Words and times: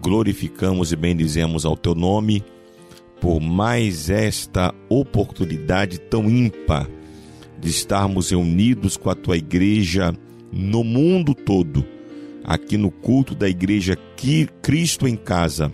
glorificamos 0.00 0.92
e 0.92 0.96
bendizemos 0.96 1.64
ao 1.64 1.76
teu 1.76 1.94
nome 1.94 2.42
por 3.20 3.38
mais 3.38 4.08
esta 4.08 4.74
oportunidade 4.88 5.98
tão 5.98 6.28
ímpar 6.28 6.88
de 7.60 7.68
estarmos 7.68 8.30
reunidos 8.30 8.96
com 8.96 9.10
a 9.10 9.14
tua 9.14 9.36
igreja 9.36 10.14
no 10.50 10.82
mundo 10.82 11.34
todo, 11.34 11.84
aqui 12.42 12.78
no 12.78 12.90
culto 12.90 13.34
da 13.34 13.48
igreja 13.48 13.96
Cristo 14.62 15.06
em 15.06 15.16
Casa, 15.16 15.70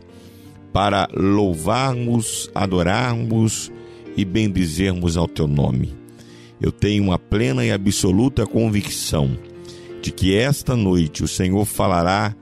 para 0.72 1.09
louvarmos, 1.15 2.50
adorarmos 2.54 3.70
e 4.16 4.25
bendizermos 4.25 5.16
ao 5.16 5.28
teu 5.28 5.47
nome. 5.47 5.94
Eu 6.60 6.72
tenho 6.72 7.04
uma 7.04 7.19
plena 7.19 7.65
e 7.65 7.70
absoluta 7.70 8.47
convicção 8.47 9.38
de 10.03 10.10
que 10.10 10.34
esta 10.34 10.75
noite 10.76 11.22
o 11.22 11.28
Senhor 11.28 11.65
falará 11.65 12.34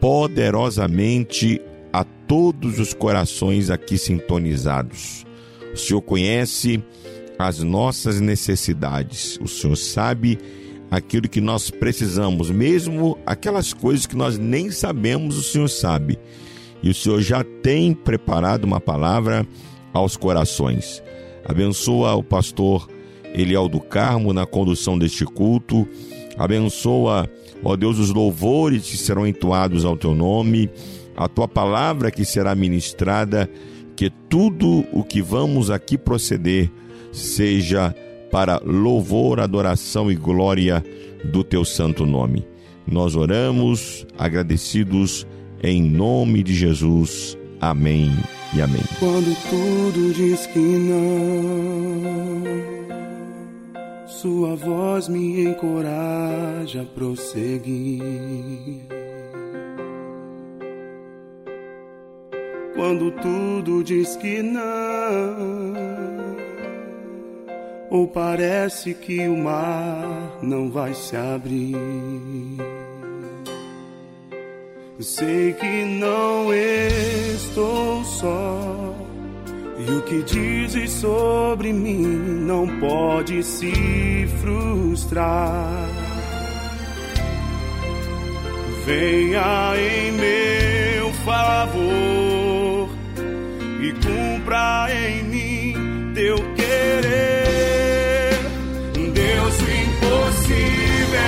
poderosamente 0.00 1.60
a 1.92 2.04
todos 2.04 2.78
os 2.78 2.94
corações 2.94 3.70
aqui 3.70 3.98
sintonizados. 3.98 5.26
O 5.72 5.76
Senhor 5.76 6.00
conhece 6.00 6.82
as 7.38 7.62
nossas 7.62 8.20
necessidades, 8.20 9.38
o 9.40 9.48
Senhor 9.48 9.76
sabe 9.76 10.38
aquilo 10.90 11.28
que 11.28 11.40
nós 11.40 11.70
precisamos, 11.70 12.50
mesmo 12.50 13.16
aquelas 13.24 13.72
coisas 13.72 14.06
que 14.06 14.16
nós 14.16 14.36
nem 14.36 14.70
sabemos, 14.70 15.38
o 15.38 15.42
Senhor 15.42 15.68
sabe. 15.68 16.18
E 16.82 16.90
o 16.90 16.94
Senhor 16.94 17.20
já 17.20 17.44
tem 17.44 17.94
preparado 17.94 18.64
uma 18.64 18.80
palavra 18.80 19.46
aos 19.92 20.16
corações. 20.16 21.02
Abençoa 21.44 22.14
o 22.14 22.22
pastor 22.22 22.88
Eliel 23.32 23.68
do 23.68 23.80
Carmo 23.80 24.32
na 24.32 24.46
condução 24.46 24.98
deste 24.98 25.24
culto. 25.24 25.86
Abençoa 26.36 27.28
Ó 27.62 27.76
Deus, 27.76 27.98
os 27.98 28.10
louvores 28.10 28.88
que 28.88 28.96
serão 28.96 29.26
entoados 29.26 29.84
ao 29.84 29.96
teu 29.96 30.14
nome, 30.14 30.70
a 31.16 31.28
tua 31.28 31.46
palavra 31.46 32.10
que 32.10 32.24
será 32.24 32.54
ministrada, 32.54 33.50
que 33.94 34.10
tudo 34.28 34.84
o 34.92 35.04
que 35.04 35.20
vamos 35.20 35.70
aqui 35.70 35.98
proceder 35.98 36.70
seja 37.12 37.94
para 38.30 38.60
louvor, 38.64 39.40
adoração 39.40 40.10
e 40.10 40.14
glória 40.14 40.84
do 41.24 41.44
teu 41.44 41.64
santo 41.64 42.06
nome. 42.06 42.46
Nós 42.86 43.14
oramos 43.14 44.06
agradecidos 44.18 45.26
em 45.62 45.82
nome 45.82 46.42
de 46.42 46.54
Jesus. 46.54 47.36
Amém 47.60 48.10
e 48.54 48.62
amém. 48.62 48.82
Quando 48.98 49.36
tudo 49.50 50.14
diz 50.14 50.46
que 50.46 50.58
não 50.58 52.42
sua 54.20 54.54
voz 54.54 55.08
me 55.08 55.40
encoraja 55.40 56.82
a 56.82 56.84
prosseguir. 56.84 58.02
Quando 62.74 63.10
tudo 63.12 63.82
diz 63.82 64.16
que 64.16 64.42
não, 64.42 64.60
ou 67.88 68.06
parece 68.06 68.92
que 68.92 69.26
o 69.26 69.38
mar 69.38 70.38
não 70.42 70.70
vai 70.70 70.92
se 70.92 71.16
abrir. 71.16 71.78
Sei 75.00 75.54
que 75.54 75.84
não 75.98 76.52
estou 76.52 78.04
só 78.04 78.99
e 79.90 79.92
o 79.92 80.02
que 80.02 80.22
dizes 80.22 80.92
sobre 80.92 81.72
mim 81.72 82.02
não 82.46 82.66
pode 82.78 83.42
se 83.42 84.28
frustrar. 84.40 85.88
Venha 88.86 89.72
em 89.76 90.12
meu 90.12 91.12
favor 91.24 92.88
e 93.80 93.92
cumpra 93.92 94.86
em 94.90 95.24
mim 95.24 96.12
teu 96.14 96.36
querer. 96.54 98.38
Deus 98.94 99.60
o 99.60 99.70
impossível 99.82 101.20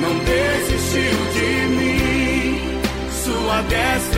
não 0.00 0.14
desistiu 0.24 1.18
de 1.34 1.50
mim. 1.74 2.80
Sua 3.10 3.62
destra 3.62 4.17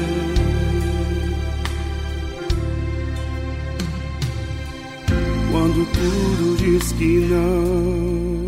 Quando 5.71 5.85
tudo 5.93 6.57
diz 6.57 6.91
que 6.91 7.27
não. 7.29 8.47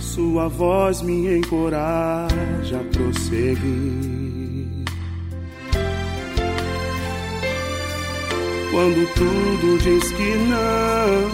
Sua 0.00 0.48
voz 0.48 1.00
me 1.00 1.38
encoraja 1.38 2.80
a 2.80 2.84
prosseguir. 2.96 4.84
Quando 8.72 9.06
tudo 9.14 9.78
diz 9.78 10.10
que 10.12 10.34
não, 10.48 11.30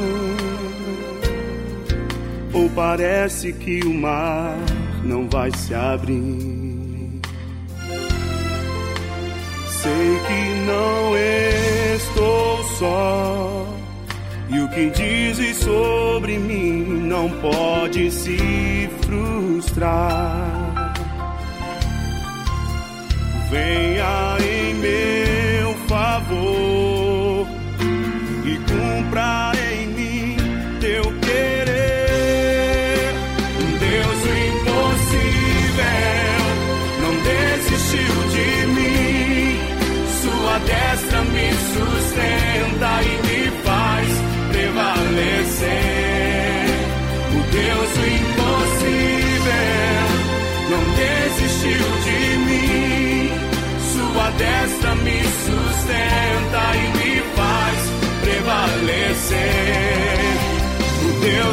ou 2.60 2.68
parece 2.70 3.52
que 3.54 3.80
o 3.86 3.94
mar 3.94 4.58
não 5.02 5.26
vai 5.30 5.50
se 5.56 5.72
abrir. 5.74 7.22
Sei 9.66 10.18
que 10.26 10.66
não 10.66 11.16
estou 11.96 12.64
só. 12.78 13.77
E 14.50 14.60
o 14.60 14.68
que 14.68 14.90
dizes 14.90 15.58
sobre 15.58 16.38
mim 16.38 16.82
não 17.06 17.28
pode 17.40 18.10
se 18.10 18.88
frustrar. 19.02 20.94
Venha 23.50 24.17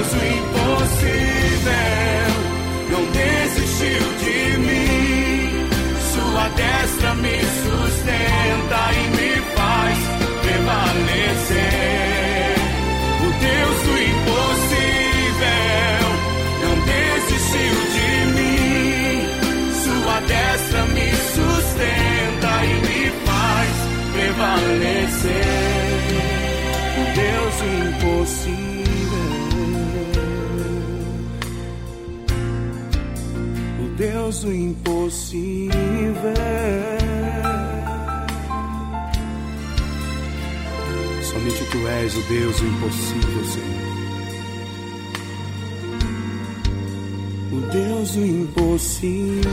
Deus 0.06 0.14
o 0.14 0.26
impossível 0.26 1.74
não 2.92 3.04
desistiu 3.12 4.06
de 4.20 4.38
mim. 4.60 5.70
Sua 6.14 6.46
destra 6.50 7.16
me 7.16 7.40
sustenta 7.40 8.80
e 8.94 9.04
me 9.18 9.32
faz 9.56 9.98
prevalecer. 10.44 11.86
O 13.22 13.28
Deus 13.40 13.78
do 13.82 13.94
impossível 14.12 15.42
não 16.62 16.76
desistiu 16.86 17.78
de 17.96 18.10
mim. 18.36 19.26
Sua 19.84 20.18
destra 20.22 20.82
me 20.86 21.10
sustenta 21.34 22.52
e 22.64 22.74
me 22.86 23.02
faz 23.26 23.74
prevalecer. 24.14 25.46
O 26.98 27.04
Deus 27.16 27.56
do 27.56 27.68
impossível. 27.90 28.75
Deus 34.26 34.42
do 34.42 34.52
impossível. 34.52 35.72
Somente 41.22 41.66
tu 41.66 41.88
és 41.88 42.16
o 42.18 42.22
Deus 42.22 42.60
do 42.60 42.66
impossível, 42.66 43.46
Senhor. 43.46 43.86
O 47.52 47.62
Deus 47.72 48.12
do 48.14 48.26
impossível. 48.26 49.52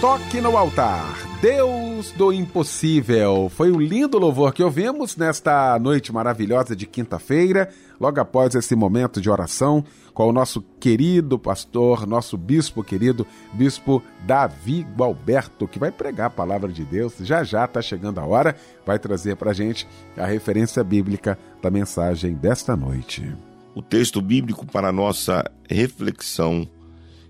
Toque 0.00 0.40
no 0.40 0.56
altar. 0.56 1.18
Deus 1.42 1.83
do 2.12 2.32
impossível. 2.32 3.48
Foi 3.48 3.70
o 3.70 3.80
lindo 3.80 4.18
louvor 4.18 4.52
que 4.52 4.62
ouvimos 4.62 5.16
nesta 5.16 5.78
noite 5.78 6.12
maravilhosa 6.12 6.74
de 6.74 6.86
quinta-feira, 6.86 7.68
logo 8.00 8.20
após 8.20 8.54
esse 8.54 8.74
momento 8.74 9.20
de 9.20 9.30
oração 9.30 9.84
com 10.12 10.28
o 10.28 10.32
nosso 10.32 10.62
querido 10.78 11.38
pastor, 11.38 12.06
nosso 12.06 12.36
bispo 12.38 12.82
querido, 12.84 13.26
bispo 13.52 14.02
Davi 14.26 14.86
Gualberto, 14.96 15.66
que 15.66 15.78
vai 15.78 15.90
pregar 15.90 16.28
a 16.28 16.30
palavra 16.30 16.72
de 16.72 16.84
Deus. 16.84 17.14
Já 17.20 17.42
já 17.42 17.64
está 17.64 17.82
chegando 17.82 18.18
a 18.20 18.24
hora, 18.24 18.56
vai 18.86 18.98
trazer 18.98 19.36
para 19.36 19.50
a 19.50 19.54
gente 19.54 19.86
a 20.16 20.26
referência 20.26 20.82
bíblica 20.84 21.38
da 21.60 21.70
mensagem 21.70 22.34
desta 22.34 22.76
noite. 22.76 23.34
O 23.74 23.82
texto 23.82 24.22
bíblico 24.22 24.64
para 24.64 24.92
nossa 24.92 25.44
reflexão 25.68 26.68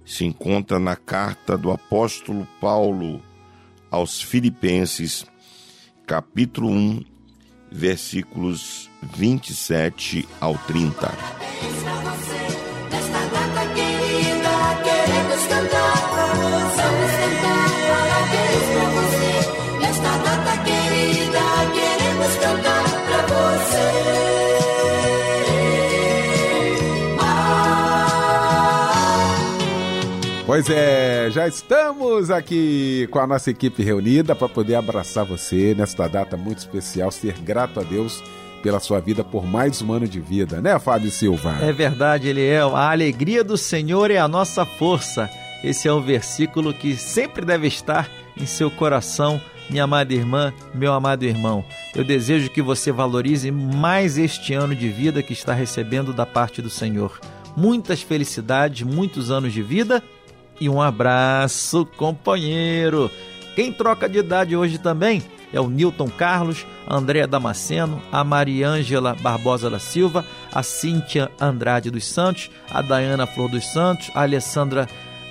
se 0.04 0.24
encontra 0.24 0.78
na 0.78 0.94
carta 0.94 1.56
do 1.56 1.70
apóstolo 1.70 2.46
Paulo 2.60 3.20
aos 3.94 4.20
Filipenses, 4.20 5.24
capítulo 6.04 6.68
1, 6.68 7.04
versículos 7.70 8.90
27 9.00 10.28
ao 10.40 10.58
30. 10.58 11.06
Parabéns 11.06 11.82
pra 11.84 12.00
você, 12.02 12.34
nesta 12.90 13.18
data 13.28 13.74
querida, 13.74 14.82
queremos 14.82 15.46
cantar 15.46 16.03
Pois 30.54 30.70
é, 30.70 31.28
já 31.32 31.48
estamos 31.48 32.30
aqui 32.30 33.08
com 33.10 33.18
a 33.18 33.26
nossa 33.26 33.50
equipe 33.50 33.82
reunida 33.82 34.36
para 34.36 34.48
poder 34.48 34.76
abraçar 34.76 35.24
você 35.24 35.74
nesta 35.76 36.06
data 36.06 36.36
muito 36.36 36.58
especial, 36.58 37.10
ser 37.10 37.36
grato 37.40 37.80
a 37.80 37.82
Deus 37.82 38.22
pela 38.62 38.78
sua 38.78 39.00
vida 39.00 39.24
por 39.24 39.44
mais 39.44 39.82
um 39.82 39.92
ano 39.92 40.06
de 40.06 40.20
vida, 40.20 40.60
né, 40.60 40.78
Fábio 40.78 41.10
Silva? 41.10 41.58
É 41.60 41.72
verdade, 41.72 42.28
Eliel. 42.28 42.76
A 42.76 42.92
alegria 42.92 43.42
do 43.42 43.56
Senhor 43.56 44.12
é 44.12 44.18
a 44.18 44.28
nossa 44.28 44.64
força. 44.64 45.28
Esse 45.64 45.88
é 45.88 45.92
um 45.92 46.00
versículo 46.00 46.72
que 46.72 46.96
sempre 46.96 47.44
deve 47.44 47.66
estar 47.66 48.08
em 48.40 48.46
seu 48.46 48.70
coração, 48.70 49.40
minha 49.68 49.82
amada 49.82 50.14
irmã, 50.14 50.54
meu 50.72 50.92
amado 50.92 51.24
irmão. 51.24 51.64
Eu 51.96 52.04
desejo 52.04 52.48
que 52.48 52.62
você 52.62 52.92
valorize 52.92 53.50
mais 53.50 54.16
este 54.16 54.54
ano 54.54 54.76
de 54.76 54.88
vida 54.88 55.20
que 55.20 55.32
está 55.32 55.52
recebendo 55.52 56.12
da 56.12 56.24
parte 56.24 56.62
do 56.62 56.70
Senhor. 56.70 57.18
Muitas 57.56 58.02
felicidades, 58.02 58.86
muitos 58.86 59.32
anos 59.32 59.52
de 59.52 59.60
vida 59.60 60.00
e 60.60 60.68
um 60.68 60.80
abraço, 60.80 61.86
companheiro. 61.96 63.10
Quem 63.54 63.72
troca 63.72 64.08
de 64.08 64.18
idade 64.18 64.56
hoje 64.56 64.78
também 64.78 65.22
é 65.52 65.60
o 65.60 65.68
Newton 65.68 66.08
Carlos, 66.08 66.66
a 66.86 66.96
Andréa 66.96 67.26
Damasceno, 67.26 68.02
a 68.10 68.24
Mariângela 68.24 69.14
Barbosa 69.14 69.70
da 69.70 69.78
Silva, 69.78 70.24
a 70.52 70.62
Cíntia 70.62 71.30
Andrade 71.40 71.90
dos 71.90 72.04
Santos, 72.04 72.50
a 72.70 72.82
Dayana 72.82 73.26
Flor 73.26 73.48
dos 73.48 73.64
Santos, 73.72 74.10
a 74.14 74.22
Alessandra 74.22 74.88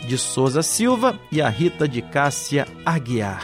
de 0.08 0.18
Souza 0.18 0.64
Silva 0.64 1.20
e 1.32 1.42
a 1.42 1.50
Rita 1.50 1.88
de 1.88 2.02
Cássia 2.02 2.66
Aguiar. 2.86 3.44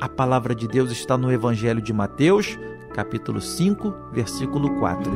A 0.00 0.08
palavra 0.08 0.54
de 0.54 0.68
Deus 0.68 0.92
está 0.92 1.16
no 1.16 1.32
Evangelho 1.32 1.80
de 1.80 1.92
Mateus, 1.92 2.58
capítulo 2.94 3.40
5, 3.40 4.10
versículo 4.12 4.78
4. 4.78 5.10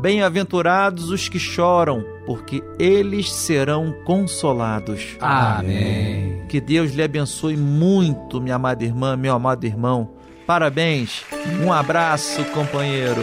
Bem-aventurados 0.00 1.10
os 1.10 1.28
que 1.28 1.38
choram, 1.38 2.04
porque 2.26 2.62
eles 2.78 3.32
serão 3.32 3.94
consolados. 4.04 5.16
Amém. 5.20 6.42
Que 6.48 6.60
Deus 6.60 6.92
lhe 6.92 7.02
abençoe 7.02 7.56
muito, 7.56 8.40
minha 8.40 8.56
amada 8.56 8.84
irmã, 8.84 9.16
meu 9.16 9.34
amado 9.34 9.64
irmão. 9.64 10.10
Parabéns, 10.46 11.24
um 11.64 11.72
abraço, 11.72 12.44
companheiro. 12.46 13.22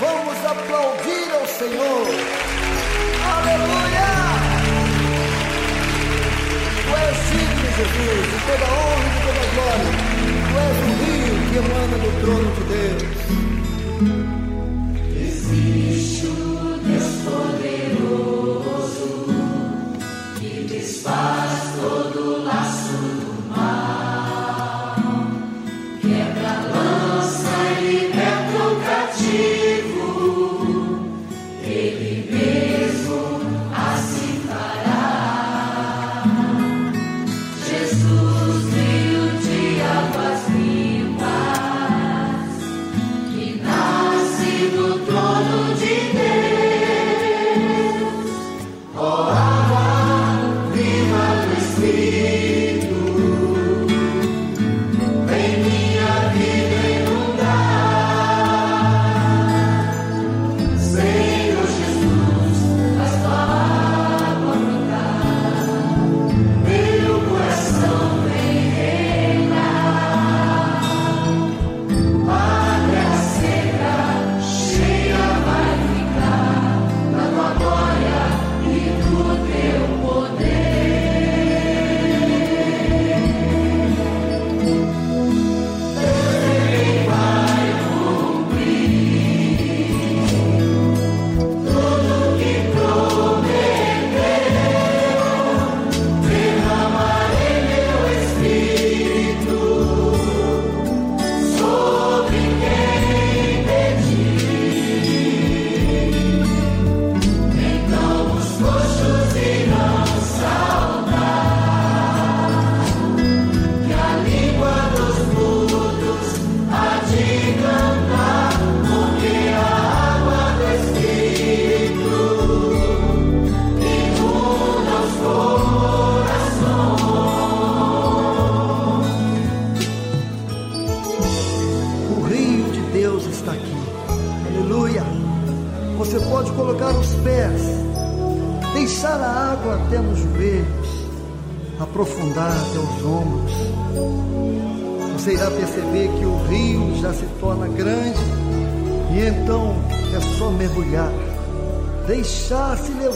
Vamos 0.00 0.44
aplaudir 0.44 1.30
ao 1.38 1.46
Senhor. 1.46 2.06
Aleluia! 3.32 4.10
Tu 6.82 6.96
és 6.96 7.16
digno, 7.30 7.68
Jesus, 7.76 8.26
de 8.26 8.38
toda 8.46 8.66
honra 8.72 9.04
e 9.04 9.10
de 9.10 9.20
toda 9.26 9.42
glória. 9.54 9.90
Tu 10.48 10.54
és 10.58 10.76
o 10.80 10.92
rio 11.04 11.34
que 11.50 11.56
emana 11.58 11.96
do 11.98 12.10
trono 12.20 12.50
de 12.54 12.62
Deus. 12.64 13.19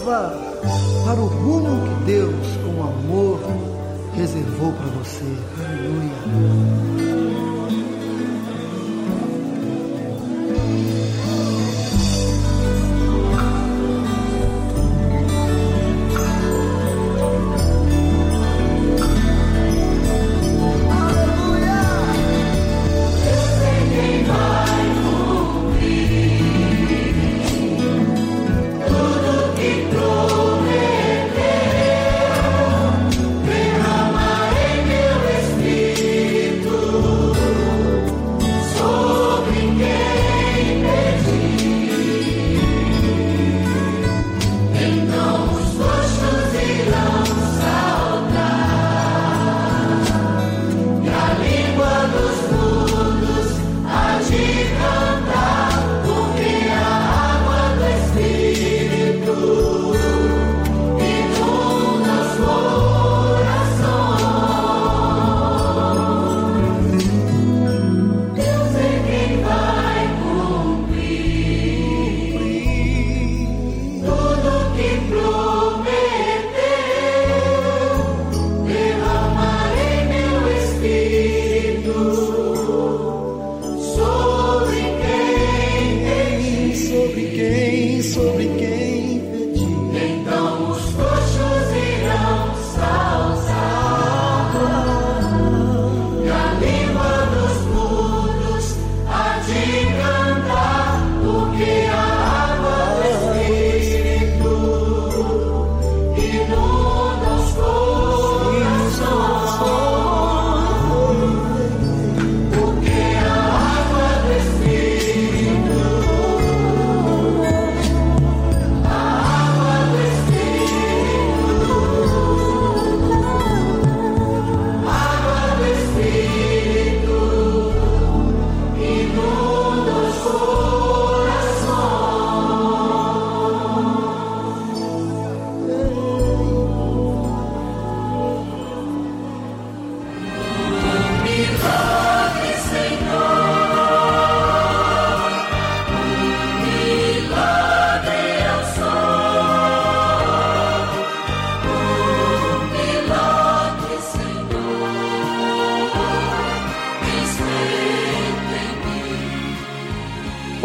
Para 0.04 1.20
o 1.20 1.26
rumo 1.26 1.82
que 1.82 2.04
Deus, 2.04 2.46
com 2.62 2.82
amor, 2.82 3.40
reservou 4.14 4.73
para 4.73 4.87
você. 4.99 5.25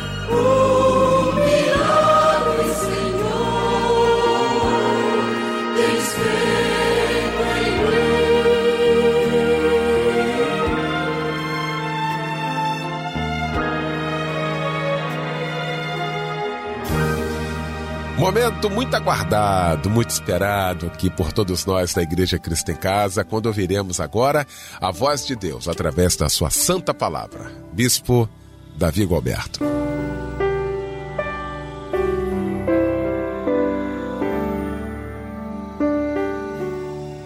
Momento 18.20 18.68
muito 18.68 18.94
aguardado, 18.94 19.88
muito 19.88 20.10
esperado 20.10 20.88
aqui 20.88 21.08
por 21.08 21.32
todos 21.32 21.64
nós 21.64 21.94
da 21.94 22.02
Igreja 22.02 22.38
Cristo 22.38 22.70
em 22.70 22.76
Casa, 22.76 23.24
quando 23.24 23.46
ouviremos 23.46 23.98
agora 23.98 24.46
a 24.78 24.90
voz 24.90 25.26
de 25.26 25.34
Deus 25.34 25.66
através 25.66 26.16
da 26.16 26.28
sua 26.28 26.50
santa 26.50 26.92
palavra. 26.92 27.50
Bispo 27.72 28.28
Davi 28.76 29.06
Gualberto. 29.06 29.60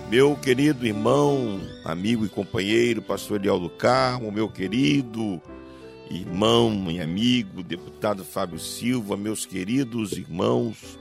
Meu 0.09 0.37
querido 0.37 0.87
irmão, 0.87 1.61
amigo 1.85 2.25
e 2.25 2.29
companheiro, 2.29 3.03
pastor 3.03 3.41
Eliel 3.41 3.59
do 3.59 3.69
Carmo, 3.69 4.31
meu 4.31 4.49
querido 4.49 5.43
irmão 6.11 6.91
e 6.91 7.01
amigo, 7.01 7.63
deputado 7.63 8.25
Fábio 8.25 8.59
Silva, 8.59 9.17
meus 9.17 9.47
queridos 9.47 10.13
irmãos, 10.13 10.99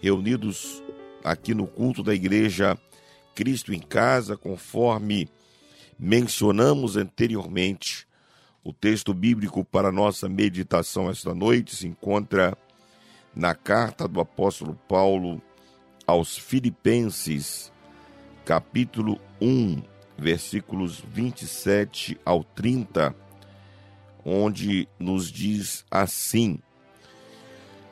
reunidos 0.00 0.82
aqui 1.22 1.54
no 1.54 1.66
culto 1.66 2.02
da 2.02 2.14
igreja 2.14 2.78
Cristo 3.34 3.72
em 3.72 3.80
Casa, 3.80 4.36
conforme 4.36 5.28
mencionamos 5.98 6.96
anteriormente, 6.96 8.08
O 8.62 8.74
texto 8.74 9.14
bíblico 9.14 9.64
para 9.64 9.90
nossa 9.90 10.28
meditação 10.28 11.08
esta 11.08 11.34
noite 11.34 11.74
se 11.74 11.88
encontra 11.88 12.56
na 13.34 13.54
carta 13.54 14.06
do 14.06 14.20
apóstolo 14.20 14.78
Paulo 14.86 15.40
aos 16.06 16.36
Filipenses, 16.36 17.72
capítulo 18.44 19.18
1, 19.40 19.82
versículos 20.18 21.02
27 21.10 22.20
ao 22.22 22.44
30, 22.44 23.14
onde 24.30 24.88
nos 24.98 25.30
diz 25.30 25.84
assim: 25.90 26.58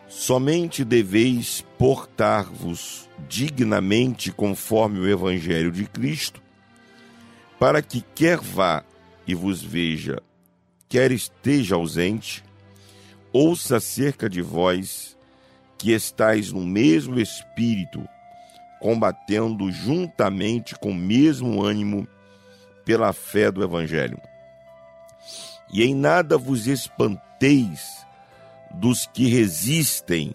Somente 0.08 0.84
deveis 0.84 1.64
portar-vos 1.76 3.08
dignamente 3.28 4.30
conforme 4.30 5.00
o 5.00 5.08
evangelho 5.08 5.72
de 5.72 5.84
Cristo, 5.84 6.40
para 7.58 7.82
que 7.82 8.00
quer 8.14 8.38
vá 8.38 8.84
e 9.26 9.34
vos 9.34 9.60
veja, 9.62 10.22
quer 10.88 11.10
esteja 11.10 11.74
ausente, 11.74 12.44
ouça 13.32 13.76
acerca 13.76 14.30
de 14.30 14.40
vós 14.40 15.16
que 15.76 15.92
estáis 15.92 16.52
no 16.52 16.64
mesmo 16.64 17.18
espírito, 17.20 18.08
combatendo 18.80 19.70
juntamente 19.70 20.74
com 20.76 20.90
o 20.90 20.94
mesmo 20.94 21.62
ânimo 21.62 22.06
pela 22.84 23.12
fé 23.12 23.50
do 23.50 23.62
Evangelho. 23.62 24.20
E 25.72 25.82
em 25.82 25.94
nada 25.94 26.38
vos 26.38 26.66
espanteis 26.66 28.06
dos 28.74 29.06
que 29.06 29.26
resistem, 29.26 30.34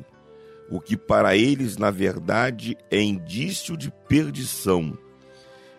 o 0.69 0.79
que 0.79 0.95
para 0.97 1.35
eles, 1.35 1.77
na 1.77 1.91
verdade, 1.91 2.77
é 2.89 3.01
indício 3.01 3.75
de 3.77 3.91
perdição, 4.07 4.97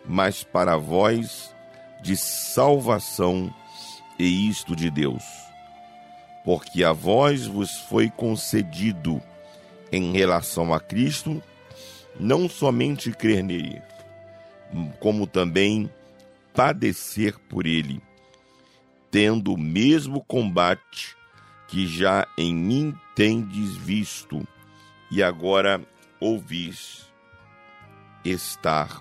mas 0.05 0.45
para 0.45 0.77
vós 0.77 1.55
de 2.03 2.17
salvação, 2.17 3.53
e 4.19 4.49
isto 4.49 4.77
de 4.77 4.91
Deus. 4.91 5.25
Porque 6.45 6.85
a 6.85 6.93
vós 6.93 7.47
vos 7.47 7.79
foi 7.89 8.11
concedido, 8.11 9.21
em 9.91 10.13
relação 10.13 10.75
a 10.75 10.81
Cristo, 10.81 11.43
não 12.19 12.49
somente 12.49 13.11
crer 13.11 13.43
nele, 13.43 13.81
como 15.01 15.27
também 15.27 15.91
padecer 16.53 17.39
por 17.49 17.67
ele, 17.67 18.01
tendo 19.15 19.55
o 19.55 19.57
mesmo 19.57 20.21
combate 20.25 21.17
que 21.69 21.87
já 21.87 22.27
em 22.37 22.53
mim 22.53 22.93
tendes 23.15 23.77
visto 23.77 24.45
e 25.09 25.23
agora 25.23 25.81
ouvis 26.19 27.07
estar 28.25 29.01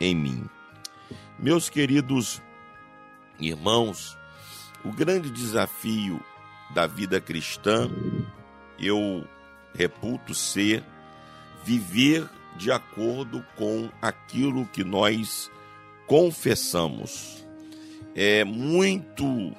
em 0.00 0.14
mim. 0.14 0.48
Meus 1.38 1.68
queridos 1.68 2.40
irmãos, 3.38 4.16
o 4.82 4.90
grande 4.90 5.28
desafio 5.28 6.18
da 6.70 6.86
vida 6.86 7.20
cristã, 7.20 7.90
eu 8.78 9.28
reputo 9.74 10.34
ser 10.34 10.82
viver 11.62 12.26
de 12.56 12.72
acordo 12.72 13.44
com 13.54 13.90
aquilo 14.00 14.64
que 14.68 14.82
nós 14.82 15.50
confessamos. 16.06 17.49
É 18.14 18.44
muito 18.44 19.54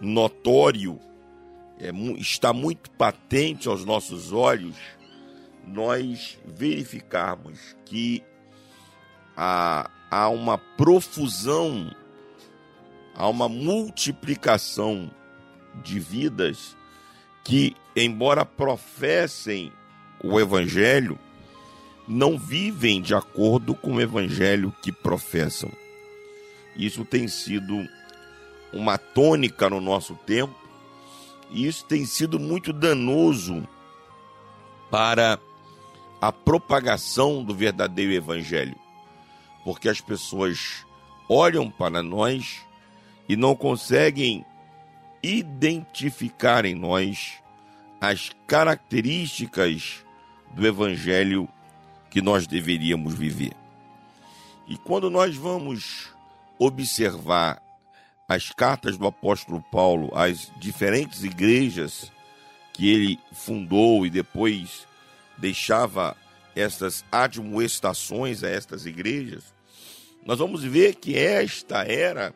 notório, 0.00 0.98
é, 1.78 1.90
está 2.18 2.52
muito 2.52 2.90
patente 2.92 3.68
aos 3.68 3.84
nossos 3.84 4.32
olhos 4.32 4.76
nós 5.66 6.38
verificarmos 6.44 7.76
que 7.84 8.22
há, 9.36 9.90
há 10.10 10.28
uma 10.28 10.58
profusão, 10.58 11.94
há 13.14 13.28
uma 13.28 13.48
multiplicação 13.48 15.10
de 15.82 15.98
vidas 16.00 16.76
que, 17.44 17.76
embora 17.94 18.44
professem 18.44 19.72
o 20.22 20.38
Evangelho, 20.38 21.18
não 22.06 22.36
vivem 22.36 23.00
de 23.00 23.14
acordo 23.14 23.74
com 23.74 23.94
o 23.94 24.00
evangelho 24.00 24.74
que 24.82 24.90
professam. 24.90 25.70
Isso 26.76 27.04
tem 27.04 27.28
sido 27.28 27.88
uma 28.72 28.96
tônica 28.96 29.68
no 29.68 29.80
nosso 29.80 30.14
tempo, 30.14 30.54
e 31.50 31.66
isso 31.66 31.84
tem 31.84 32.04
sido 32.04 32.38
muito 32.38 32.72
danoso 32.72 33.66
para 34.90 35.38
a 36.20 36.30
propagação 36.30 37.42
do 37.42 37.54
verdadeiro 37.54 38.12
evangelho, 38.12 38.76
porque 39.64 39.88
as 39.88 40.00
pessoas 40.00 40.86
olham 41.28 41.70
para 41.70 42.02
nós 42.02 42.64
e 43.28 43.36
não 43.36 43.54
conseguem 43.54 44.44
identificar 45.22 46.64
em 46.64 46.74
nós 46.74 47.34
as 48.00 48.30
características 48.46 50.04
do 50.52 50.66
evangelho 50.66 51.48
que 52.10 52.20
nós 52.20 52.46
deveríamos 52.46 53.14
viver. 53.14 53.52
E 54.66 54.76
quando 54.76 55.10
nós 55.10 55.36
vamos 55.36 56.10
observar 56.60 57.62
as 58.28 58.50
cartas 58.50 58.98
do 58.98 59.06
apóstolo 59.06 59.64
Paulo 59.72 60.10
às 60.14 60.52
diferentes 60.58 61.24
igrejas 61.24 62.12
que 62.72 62.88
ele 62.88 63.18
fundou 63.32 64.04
e 64.04 64.10
depois 64.10 64.86
deixava 65.38 66.14
estas 66.54 67.02
admoestações 67.10 68.44
a 68.44 68.48
estas 68.48 68.84
igrejas, 68.84 69.54
nós 70.24 70.38
vamos 70.38 70.62
ver 70.62 70.96
que 70.96 71.16
esta 71.16 71.82
era 71.82 72.34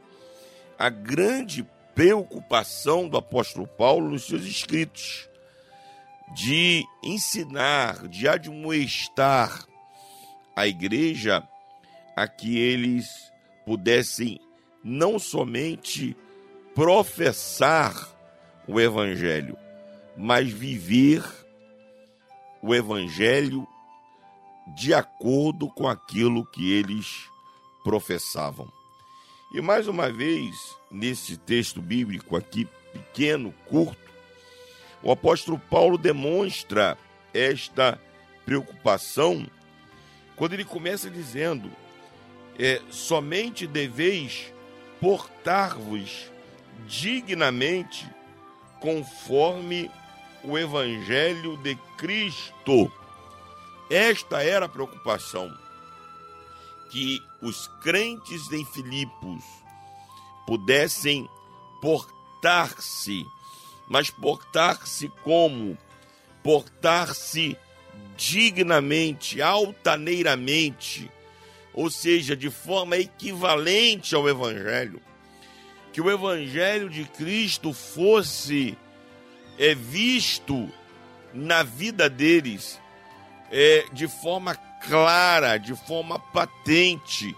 a 0.79 0.89
grande 0.89 1.65
preocupação 1.95 3.07
do 3.07 3.19
apóstolo 3.19 3.67
Paulo 3.67 4.11
nos 4.11 4.25
seus 4.25 4.45
escritos 4.45 5.29
de 6.35 6.83
ensinar, 7.03 8.09
de 8.09 8.27
admoestar 8.27 9.65
a 10.57 10.67
igreja 10.67 11.47
a 12.17 12.27
que 12.27 12.59
eles 12.59 13.33
pudessem 13.64 14.40
não 14.83 15.18
somente 15.18 16.16
professar 16.74 18.11
o 18.66 18.81
evangelho, 18.81 19.57
mas 20.16 20.50
viver 20.50 21.22
o 22.62 22.74
evangelho 22.74 23.66
de 24.77 24.94
acordo 24.94 25.68
com 25.68 25.87
aquilo 25.87 26.46
que 26.46 26.72
eles 26.72 27.29
professavam. 27.83 28.70
E 29.53 29.61
mais 29.61 29.87
uma 29.87 30.11
vez, 30.11 30.74
nesse 30.90 31.37
texto 31.37 31.81
bíblico 31.81 32.37
aqui, 32.37 32.66
pequeno, 32.92 33.55
curto, 33.66 34.12
o 35.03 35.12
apóstolo 35.12 35.59
Paulo 35.59 35.98
demonstra 35.98 36.96
esta 37.33 38.00
preocupação 38.44 39.46
quando 40.35 40.55
ele 40.55 40.64
começa 40.64 41.11
dizendo: 41.11 41.70
é, 42.59 42.81
somente 42.90 43.67
deveis 43.67 44.53
portar-vos 45.01 46.31
dignamente 46.87 48.09
conforme 48.81 49.90
o 50.43 50.59
evangelho 50.59 51.57
de 51.59 51.75
Cristo. 51.97 52.93
Esta 53.90 54.43
era 54.43 54.67
a 54.67 54.69
preocupação 54.69 55.53
que 56.90 57.21
os 57.43 57.67
crentes 57.83 58.51
em 58.53 58.64
Filipos 58.64 59.43
pudessem 60.47 61.29
portar-se 61.81 63.27
mas 63.88 64.11
portar-se 64.11 65.09
como? 65.23 65.77
Portar-se 66.43 67.57
dignamente, 68.17 69.40
altaneiramente, 69.43 71.11
ou 71.75 71.91
seja, 71.91 72.37
de 72.37 72.51
forma 72.51 72.97
equivalente 72.97 74.15
ao 74.15 74.29
Evangelho. 74.29 75.03
Que 75.93 76.01
o 76.01 76.11
Evangelho 76.11 76.89
de 76.89 77.05
Cristo 77.05 77.73
fosse 77.73 78.79
é, 79.59 79.75
visto 79.75 80.71
na 81.33 81.63
vida 81.63 82.09
deles 82.09 82.81
é, 83.51 83.85
de 83.93 84.07
forma 84.07 84.55
clara, 84.87 85.59
de 85.59 85.75
forma 85.75 86.19
patente, 86.19 87.37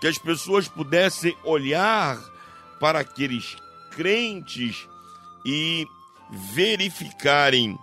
que 0.00 0.06
as 0.06 0.18
pessoas 0.18 0.68
pudessem 0.68 1.36
olhar 1.44 2.18
para 2.80 3.00
aqueles 3.00 3.56
crentes 3.92 4.86
e 5.44 5.86
verificarem 6.30 7.78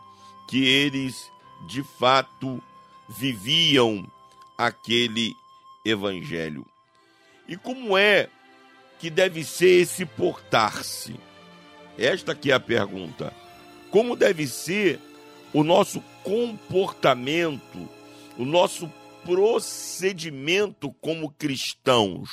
que 0.48 0.64
eles 0.64 1.32
de 1.68 1.84
fato 1.84 2.62
viviam 3.10 4.06
aquele 4.58 5.36
evangelho. 5.84 6.66
E 7.48 7.58
como 7.58 7.98
é 7.98 8.30
que 9.00 9.10
deve 9.10 9.44
ser 9.44 9.82
esse 9.82 10.06
portar-se? 10.06 11.16
Esta 11.98 12.32
aqui 12.32 12.52
é 12.52 12.56
a 12.56 12.60
pergunta. 12.60 13.34
Como 13.92 14.16
deve 14.16 14.48
ser 14.48 15.00
o 15.54 15.64
nosso 15.64 16.02
comportamento, 16.24 17.88
o 18.38 18.46
nosso 18.46 18.92
procedimento 19.24 20.92
como 21.02 21.32
cristãos? 21.32 22.30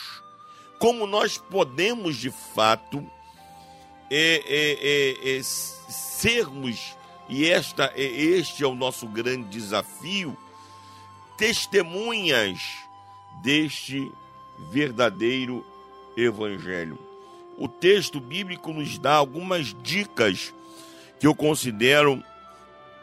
Como 0.78 1.06
nós 1.06 1.36
podemos 1.36 2.16
de 2.16 2.30
fato 2.30 3.04
é, 4.10 4.42
é, 4.46 5.32
é, 5.34 5.38
é 5.38 5.42
sermos, 5.42 6.96
e 7.28 7.46
esta, 7.46 7.92
é, 7.94 8.02
este 8.02 8.64
é 8.64 8.66
o 8.66 8.74
nosso 8.74 9.06
grande 9.06 9.48
desafio, 9.48 10.36
testemunhas 11.36 12.60
deste 13.42 14.10
verdadeiro 14.70 15.64
evangelho. 16.16 16.98
O 17.56 17.68
texto 17.68 18.20
bíblico 18.20 18.72
nos 18.72 18.98
dá 18.98 19.14
algumas 19.14 19.74
dicas 19.82 20.54
que 21.18 21.26
eu 21.26 21.34
considero 21.34 22.22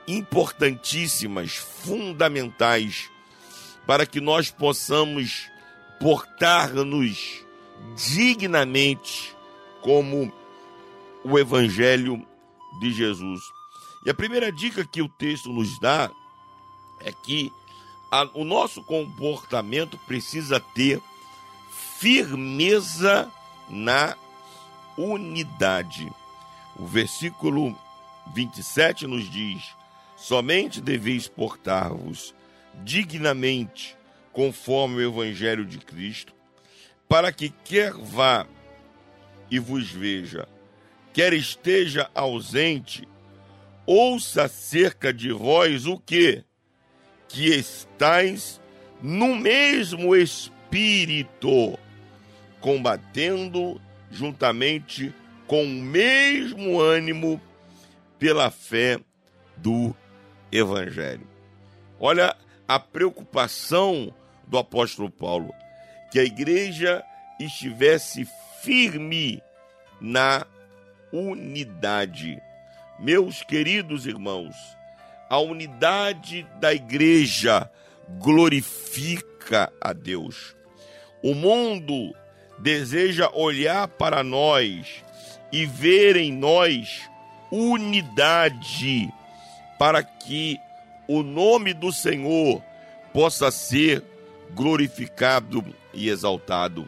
importantíssimas, 0.07 1.55
fundamentais, 1.55 3.09
para 3.85 4.05
que 4.05 4.19
nós 4.21 4.49
possamos 4.49 5.49
portar-nos 5.99 7.45
dignamente 7.95 9.35
como 9.81 10.31
o 11.23 11.37
Evangelho 11.37 12.25
de 12.79 12.91
Jesus. 12.91 13.41
E 14.05 14.09
a 14.09 14.13
primeira 14.13 14.51
dica 14.51 14.85
que 14.85 15.01
o 15.01 15.09
texto 15.09 15.49
nos 15.49 15.79
dá 15.79 16.09
é 17.01 17.11
que 17.11 17.51
a, 18.11 18.29
o 18.33 18.43
nosso 18.43 18.81
comportamento 18.83 19.97
precisa 19.99 20.59
ter 20.59 21.01
firmeza 21.97 23.31
na 23.69 24.15
unidade. 24.97 26.11
O 26.75 26.85
versículo 26.85 27.77
27 28.33 29.07
nos 29.07 29.29
diz: 29.29 29.75
Somente 30.15 30.81
deveis 30.81 31.27
portar-vos 31.27 32.33
dignamente 32.83 33.97
conforme 34.31 35.03
o 35.03 35.09
evangelho 35.09 35.65
de 35.65 35.79
Cristo, 35.79 36.33
para 37.09 37.31
que 37.31 37.49
quer 37.49 37.93
vá 37.93 38.45
e 39.49 39.57
vos 39.57 39.89
veja, 39.89 40.47
quer 41.13 41.33
esteja 41.33 42.09
ausente, 42.13 43.07
ouça 43.85 44.43
acerca 44.43 45.11
de 45.11 45.31
vós 45.31 45.87
o 45.87 45.97
que? 45.97 46.43
Que 47.29 47.55
estáis 47.55 48.61
no 49.01 49.35
mesmo 49.35 50.15
espírito, 50.15 51.77
combatendo 52.59 53.79
juntamente 54.11 55.13
com 55.45 55.63
o 55.63 55.67
mesmo 55.67 56.79
ânimo 56.79 57.39
pela 58.17 58.49
fé 58.49 58.99
do 59.55 59.95
Evangelho. 60.51 61.27
Olha 61.99 62.35
a 62.67 62.79
preocupação 62.79 64.13
do 64.45 64.57
apóstolo 64.57 65.09
Paulo, 65.09 65.53
que 66.11 66.19
a 66.19 66.23
igreja 66.23 67.03
estivesse 67.39 68.27
firme 68.61 69.41
na 70.01 70.45
unidade. 71.11 72.41
Meus 72.99 73.43
queridos 73.43 74.05
irmãos, 74.05 74.55
a 75.29 75.39
unidade 75.39 76.47
da 76.59 76.73
igreja 76.73 77.69
glorifica 78.19 79.71
a 79.81 79.93
Deus. 79.93 80.55
O 81.21 81.33
mundo 81.33 82.13
deseja 82.59 83.29
olhar 83.33 83.87
para 83.87 84.23
nós 84.23 85.03
e 85.51 85.65
ver 85.65 86.15
em 86.15 86.31
nós 86.31 87.09
unidade 87.51 89.09
para 89.77 90.03
que 90.03 90.57
o 91.07 91.23
nome 91.23 91.73
do 91.73 91.91
Senhor 91.91 92.61
possa 93.13 93.51
ser 93.51 94.03
glorificado 94.53 95.63
e 95.93 96.09
exaltado. 96.09 96.87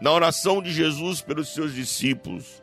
Na 0.00 0.12
oração 0.12 0.62
de 0.62 0.72
Jesus 0.72 1.20
pelos 1.20 1.48
seus 1.48 1.74
discípulos, 1.74 2.62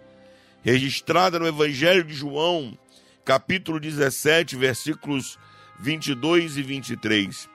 registrada 0.64 1.38
no 1.38 1.48
Evangelho 1.48 2.04
de 2.04 2.14
João, 2.14 2.78
capítulo 3.26 3.80
17, 3.80 4.56
versículos 4.56 5.40
22 5.80 6.58
e 6.58 6.62
23, 6.62 7.50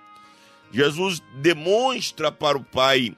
Jesus 0.73 1.23
demonstra 1.37 2.33
para 2.33 2.59
o 2.59 2.65
Pai 2.65 3.17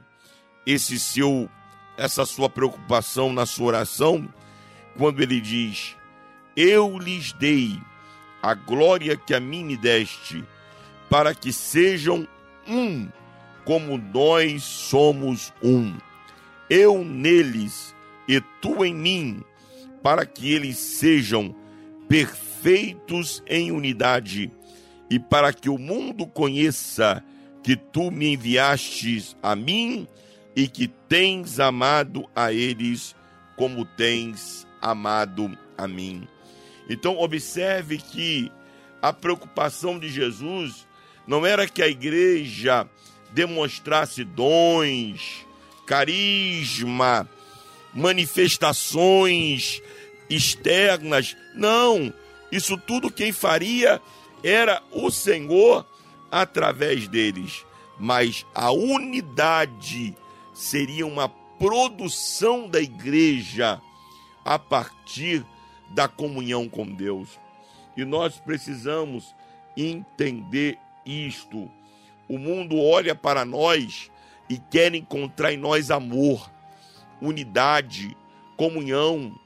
esse 0.66 1.00
seu 1.00 1.50
essa 1.96 2.24
sua 2.24 2.48
preocupação 2.48 3.32
na 3.32 3.44
sua 3.46 3.66
oração 3.66 4.28
quando 4.96 5.22
ele 5.22 5.40
diz: 5.40 5.96
Eu 6.54 6.98
lhes 6.98 7.32
dei 7.32 7.80
a 8.42 8.54
glória 8.54 9.16
que 9.16 9.34
a 9.34 9.40
mim 9.40 9.64
me 9.64 9.76
deste, 9.76 10.44
para 11.08 11.34
que 11.34 11.52
sejam 11.52 12.28
um, 12.66 13.08
como 13.64 13.96
nós 13.96 14.62
somos 14.62 15.52
um. 15.62 15.96
Eu 16.68 17.04
neles 17.04 17.94
e 18.28 18.40
tu 18.60 18.84
em 18.84 18.94
mim, 18.94 19.42
para 20.02 20.24
que 20.24 20.52
eles 20.52 20.78
sejam 20.78 21.62
perfeitos 22.12 23.42
em 23.46 23.72
unidade, 23.72 24.51
e 25.09 25.18
para 25.18 25.51
que 25.51 25.70
o 25.70 25.79
mundo 25.79 26.27
conheça 26.27 27.25
que 27.62 27.75
tu 27.75 28.11
me 28.11 28.35
enviastes 28.35 29.35
a 29.42 29.57
mim 29.57 30.07
e 30.55 30.68
que 30.68 30.88
tens 30.88 31.59
amado 31.59 32.29
a 32.37 32.53
eles 32.53 33.16
como 33.57 33.87
tens 33.87 34.66
amado 34.79 35.57
a 35.79 35.88
mim. 35.88 36.29
Então, 36.87 37.16
observe 37.18 37.96
que 37.96 38.53
a 39.01 39.11
preocupação 39.11 39.98
de 39.98 40.11
Jesus 40.11 40.87
não 41.27 41.46
era 41.46 41.66
que 41.66 41.81
a 41.81 41.88
igreja 41.88 42.87
demonstrasse 43.33 44.22
dons, 44.22 45.46
carisma, 45.87 47.27
manifestações 47.94 49.81
externas. 50.28 51.37
Não, 51.54 52.12
isso 52.50 52.76
tudo 52.76 53.11
quem 53.11 53.32
faria 53.32 54.00
era 54.42 54.82
o 54.90 55.11
Senhor 55.11 55.87
através 56.30 57.08
deles. 57.08 57.64
Mas 57.98 58.46
a 58.54 58.70
unidade 58.72 60.16
seria 60.54 61.06
uma 61.06 61.28
produção 61.28 62.68
da 62.68 62.80
igreja 62.80 63.80
a 64.44 64.58
partir 64.58 65.44
da 65.90 66.08
comunhão 66.08 66.68
com 66.68 66.87
Deus. 66.87 67.38
E 67.96 68.04
nós 68.04 68.38
precisamos 68.38 69.35
entender 69.76 70.78
isto. 71.04 71.70
O 72.28 72.38
mundo 72.38 72.78
olha 72.78 73.14
para 73.14 73.44
nós 73.44 74.11
e 74.48 74.58
quer 74.58 74.94
encontrar 74.94 75.52
em 75.52 75.56
nós 75.56 75.90
amor, 75.90 76.50
unidade, 77.20 78.16
comunhão. 78.56 79.38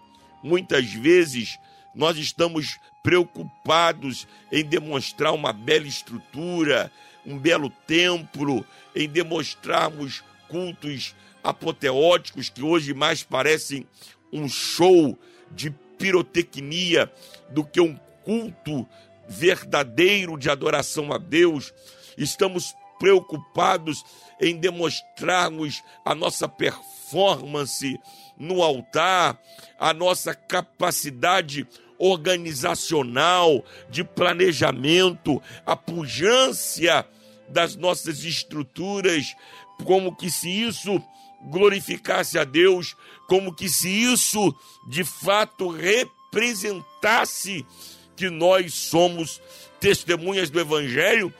Muitas 0.46 0.92
vezes 0.92 1.58
nós 1.92 2.16
estamos 2.16 2.78
preocupados 3.02 4.28
em 4.52 4.64
demonstrar 4.64 5.34
uma 5.34 5.52
bela 5.52 5.88
estrutura, 5.88 6.92
um 7.26 7.36
belo 7.36 7.68
templo, 7.84 8.64
em 8.94 9.08
demonstrarmos 9.08 10.22
cultos 10.48 11.16
apoteóticos 11.42 12.48
que 12.48 12.62
hoje 12.62 12.94
mais 12.94 13.24
parecem 13.24 13.88
um 14.32 14.48
show 14.48 15.18
de 15.50 15.68
pirotecnia 15.98 17.12
do 17.50 17.64
que 17.64 17.80
um 17.80 17.96
culto 18.22 18.86
verdadeiro 19.28 20.38
de 20.38 20.48
adoração 20.48 21.12
a 21.12 21.18
Deus. 21.18 21.74
Estamos 22.16 22.72
preocupados 23.00 24.04
em 24.40 24.56
demonstrarmos 24.56 25.82
a 26.04 26.14
nossa 26.14 26.48
performance 26.48 26.95
no 28.38 28.62
altar, 28.62 29.40
a 29.78 29.92
nossa 29.92 30.34
capacidade 30.34 31.66
organizacional, 31.98 33.64
de 33.88 34.04
planejamento, 34.04 35.42
a 35.64 35.74
pujança 35.76 37.06
das 37.48 37.76
nossas 37.76 38.24
estruturas, 38.24 39.34
como 39.84 40.14
que 40.14 40.30
se 40.30 40.48
isso 40.48 41.02
glorificasse 41.48 42.38
a 42.38 42.44
Deus, 42.44 42.96
como 43.28 43.54
que 43.54 43.68
se 43.68 43.88
isso 43.88 44.54
de 44.88 45.04
fato 45.04 45.68
representasse 45.68 47.64
que 48.16 48.28
nós 48.30 48.74
somos 48.74 49.40
testemunhas 49.78 50.50
do 50.50 50.58
Evangelho 50.58 51.32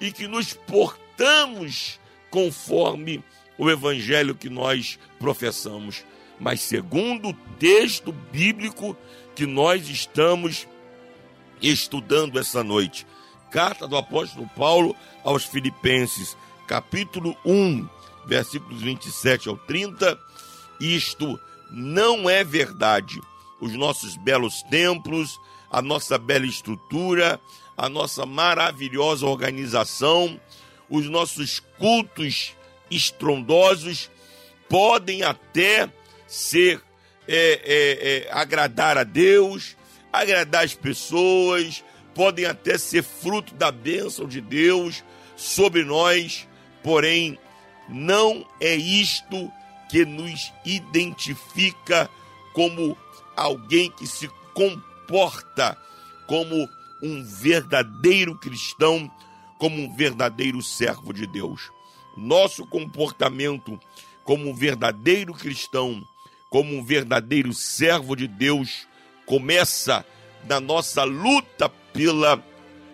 e 0.00 0.12
que 0.12 0.26
nos 0.26 0.52
portamos 0.52 1.98
conforme 2.30 3.22
o 3.58 3.70
Evangelho 3.70 4.34
que 4.34 4.48
nós 4.48 4.98
professamos. 5.18 6.04
Mas 6.38 6.60
segundo 6.60 7.30
o 7.30 7.34
texto 7.58 8.12
bíblico 8.12 8.96
que 9.34 9.46
nós 9.46 9.88
estamos 9.88 10.66
estudando 11.62 12.38
essa 12.38 12.62
noite, 12.62 13.06
carta 13.50 13.86
do 13.86 13.96
apóstolo 13.96 14.48
Paulo 14.56 14.96
aos 15.22 15.44
Filipenses, 15.44 16.36
capítulo 16.66 17.36
1, 17.44 17.88
versículos 18.26 18.82
27 18.82 19.48
ao 19.48 19.56
30, 19.56 20.18
isto 20.80 21.38
não 21.70 22.28
é 22.28 22.42
verdade. 22.42 23.20
Os 23.60 23.72
nossos 23.74 24.16
belos 24.16 24.62
templos, 24.64 25.40
a 25.70 25.80
nossa 25.80 26.18
bela 26.18 26.46
estrutura, 26.46 27.40
a 27.76 27.88
nossa 27.88 28.26
maravilhosa 28.26 29.26
organização, 29.26 30.40
os 30.88 31.08
nossos 31.08 31.60
cultos 31.78 32.54
estrondosos 32.90 34.10
podem 34.68 35.22
até 35.22 35.90
ser 36.26 36.80
é, 37.26 37.60
é, 37.64 38.26
é, 38.28 38.32
agradar 38.32 38.98
a 38.98 39.04
Deus, 39.04 39.76
agradar 40.12 40.64
as 40.64 40.74
pessoas, 40.74 41.84
podem 42.14 42.44
até 42.44 42.78
ser 42.78 43.02
fruto 43.02 43.54
da 43.54 43.70
bênção 43.70 44.26
de 44.26 44.40
Deus 44.40 45.02
sobre 45.36 45.84
nós, 45.84 46.46
porém, 46.82 47.38
não 47.88 48.46
é 48.60 48.74
isto 48.74 49.50
que 49.90 50.04
nos 50.04 50.52
identifica 50.64 52.08
como 52.52 52.96
alguém 53.36 53.90
que 53.90 54.06
se 54.06 54.28
comporta 54.54 55.76
como 56.26 56.68
um 57.02 57.22
verdadeiro 57.22 58.38
cristão, 58.38 59.10
como 59.58 59.76
um 59.82 59.94
verdadeiro 59.94 60.62
servo 60.62 61.12
de 61.12 61.26
Deus. 61.26 61.73
Nosso 62.16 62.66
comportamento 62.66 63.78
como 64.22 64.48
um 64.48 64.54
verdadeiro 64.54 65.34
cristão, 65.34 66.02
como 66.50 66.76
um 66.76 66.82
verdadeiro 66.84 67.52
servo 67.52 68.14
de 68.14 68.26
Deus, 68.26 68.86
começa 69.26 70.04
na 70.48 70.60
nossa 70.60 71.04
luta 71.04 71.68
pela 71.92 72.42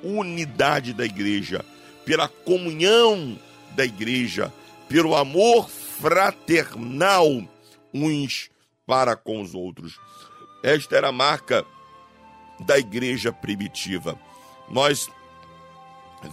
unidade 0.03 0.93
da 0.93 1.05
igreja, 1.05 1.65
pela 2.05 2.29
comunhão 2.29 3.39
da 3.73 3.85
igreja, 3.85 4.53
pelo 4.89 5.15
amor 5.15 5.69
fraternal 5.69 7.27
uns 7.93 8.51
para 8.87 9.17
com 9.17 9.41
os 9.41 9.55
outros. 9.55 9.99
Esta 10.63 10.97
era 10.97 11.09
a 11.09 11.13
marca 11.13 11.65
da 12.61 12.79
igreja 12.79 13.33
primitiva. 13.33 14.19
Nós 14.69 15.09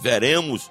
veremos 0.00 0.70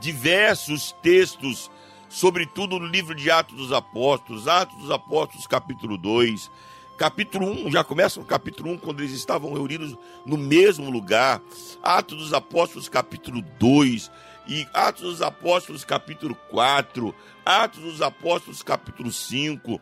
diversos 0.00 0.92
textos, 1.02 1.70
sobretudo 2.08 2.78
no 2.78 2.86
livro 2.86 3.14
de 3.14 3.30
Atos 3.30 3.56
dos 3.56 3.72
Apóstolos, 3.72 4.48
Atos 4.48 4.76
dos 4.78 4.90
Apóstolos, 4.90 5.46
capítulo 5.46 5.96
2, 5.96 6.50
capítulo 6.96 7.46
1, 7.66 7.70
já 7.70 7.84
começa 7.84 8.18
no 8.18 8.26
capítulo 8.26 8.72
1, 8.72 8.78
quando 8.78 9.00
eles 9.00 9.12
estavam 9.12 9.52
reunidos 9.52 9.96
no 10.26 10.36
mesmo 10.36 10.90
lugar, 10.90 11.40
Atos 11.82 12.18
dos 12.18 12.32
Apóstolos, 12.32 12.88
capítulo 12.88 13.42
2, 13.58 14.10
e 14.48 14.66
Atos 14.72 15.02
dos 15.02 15.22
Apóstolos, 15.22 15.84
capítulo 15.84 16.34
4, 16.50 17.14
Atos 17.44 17.82
dos 17.82 18.00
Apóstolos, 18.00 18.62
capítulo 18.62 19.12
5. 19.12 19.78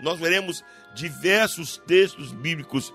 Nós 0.00 0.18
veremos 0.18 0.64
diversos 0.94 1.76
textos 1.86 2.32
bíblicos 2.32 2.94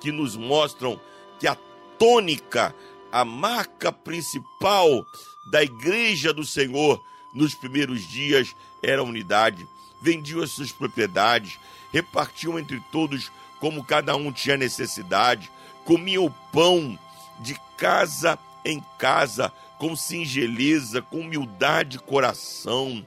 que 0.00 0.12
nos 0.12 0.36
mostram 0.36 1.00
que 1.40 1.46
a 1.46 1.56
tônica, 1.98 2.74
a 3.10 3.24
marca 3.24 3.90
principal 3.90 5.06
da 5.50 5.62
igreja 5.62 6.32
do 6.32 6.44
Senhor 6.44 7.02
nos 7.34 7.54
primeiros 7.54 8.06
dias 8.06 8.54
era 8.82 9.00
a 9.00 9.04
unidade. 9.04 9.66
Vendiam 10.00 10.42
as 10.42 10.52
suas 10.52 10.70
propriedades, 10.70 11.58
repartiam 11.92 12.58
entre 12.58 12.80
todos 12.92 13.30
como 13.60 13.84
cada 13.84 14.14
um 14.14 14.30
tinha 14.30 14.56
necessidade, 14.56 15.50
comiam 15.84 16.24
o 16.24 16.30
pão 16.52 16.98
de 17.40 17.58
casa 17.76 18.38
em 18.64 18.84
casa, 18.98 19.52
com 19.78 19.96
singeleza, 19.96 21.00
com 21.02 21.20
humildade 21.20 21.90
de 21.90 21.98
coração. 21.98 23.04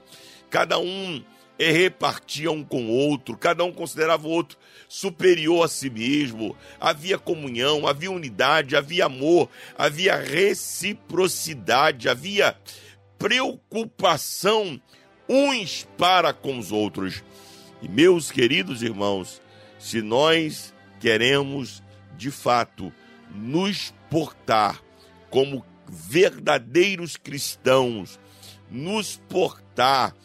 Cada 0.49 0.79
um 0.79 1.23
é, 1.57 1.71
repartia 1.71 2.51
um 2.51 2.63
com 2.63 2.85
o 2.85 2.91
outro, 2.91 3.37
cada 3.37 3.63
um 3.63 3.71
considerava 3.71 4.27
o 4.27 4.31
outro 4.31 4.57
superior 4.87 5.65
a 5.65 5.67
si 5.67 5.89
mesmo. 5.89 6.55
Havia 6.79 7.17
comunhão, 7.17 7.87
havia 7.87 8.11
unidade, 8.11 8.75
havia 8.75 9.05
amor, 9.05 9.49
havia 9.77 10.15
reciprocidade, 10.15 12.09
havia 12.09 12.55
preocupação 13.17 14.81
uns 15.29 15.87
para 15.97 16.33
com 16.33 16.57
os 16.57 16.71
outros. 16.71 17.23
E 17.81 17.87
meus 17.87 18.31
queridos 18.31 18.81
irmãos, 18.81 19.41
se 19.79 20.01
nós 20.01 20.73
queremos 20.99 21.81
de 22.17 22.29
fato 22.29 22.91
nos 23.33 23.93
portar 24.09 24.81
como 25.29 25.65
verdadeiros 25.87 27.17
cristãos, 27.17 28.19
nos 28.69 29.17
portar 29.29 30.15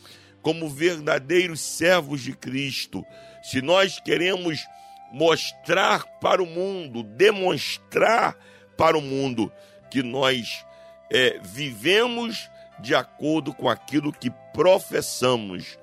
como 0.46 0.68
verdadeiros 0.68 1.60
servos 1.60 2.20
de 2.20 2.32
Cristo, 2.32 3.04
se 3.42 3.60
nós 3.60 3.98
queremos 3.98 4.64
mostrar 5.10 6.06
para 6.20 6.40
o 6.40 6.46
mundo, 6.46 7.02
demonstrar 7.02 8.38
para 8.76 8.96
o 8.96 9.00
mundo 9.00 9.50
que 9.90 10.04
nós 10.04 10.64
é, 11.10 11.40
vivemos 11.42 12.48
de 12.78 12.94
acordo 12.94 13.52
com 13.52 13.68
aquilo 13.68 14.12
que 14.12 14.30
professamos, 14.54 15.76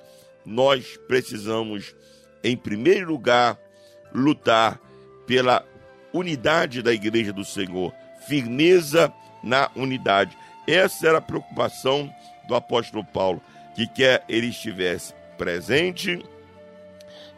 nós 0.45 0.97
precisamos, 1.09 1.93
em 2.41 2.55
primeiro 2.55 3.09
lugar, 3.09 3.59
lutar 4.13 4.79
pela 5.27 5.65
unidade 6.13 6.81
da 6.81 6.93
igreja 6.93 7.33
do 7.33 7.43
Senhor, 7.43 7.93
firmeza 8.29 9.11
na 9.43 9.69
unidade. 9.75 10.37
Essa 10.65 11.09
era 11.09 11.17
a 11.17 11.21
preocupação 11.21 12.09
do 12.47 12.55
apóstolo 12.55 13.03
Paulo, 13.03 13.41
que 13.75 13.87
quer 13.87 14.23
ele 14.27 14.47
estivesse 14.47 15.13
presente, 15.37 16.23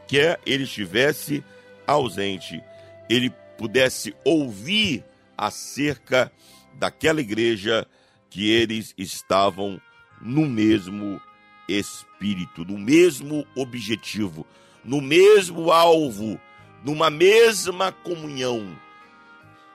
quer 0.08 0.40
ele 0.46 0.64
estivesse 0.64 1.44
ausente, 1.88 2.64
ele 3.10 3.32
pudesse 3.58 4.16
ouvir 4.24 5.04
acerca 5.38 6.32
daquela 6.74 7.22
igreja 7.22 7.88
que 8.30 8.50
eles 8.50 8.94
estavam 8.98 9.80
no 10.22 10.46
mesmo 10.46 11.22
espírito, 11.68 12.66
no 12.66 12.78
mesmo 12.78 13.46
objetivo, 13.56 14.46
no 14.84 15.02
mesmo 15.02 15.72
alvo, 15.72 16.40
numa 16.84 17.10
mesma 17.10 17.92
comunhão. 17.92 18.78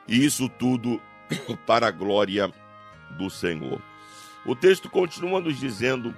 E 0.07 0.25
isso 0.25 0.49
tudo 0.49 1.01
para 1.67 1.89
a 1.89 1.91
glória 1.91 2.53
do 3.17 3.31
Senhor. 3.31 3.81
O 4.45 4.55
texto 4.55 4.89
continua 4.89 5.41
nos 5.41 5.59
dizendo 5.59 6.15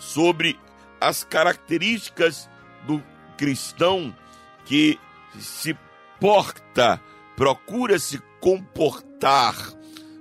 sobre 0.00 0.58
as 0.98 1.22
características 1.22 2.48
do 2.86 3.00
cristão 3.36 4.16
que 4.64 4.98
se 5.38 5.76
porta, 6.18 7.00
procura 7.36 7.98
se 7.98 8.18
comportar 8.40 9.54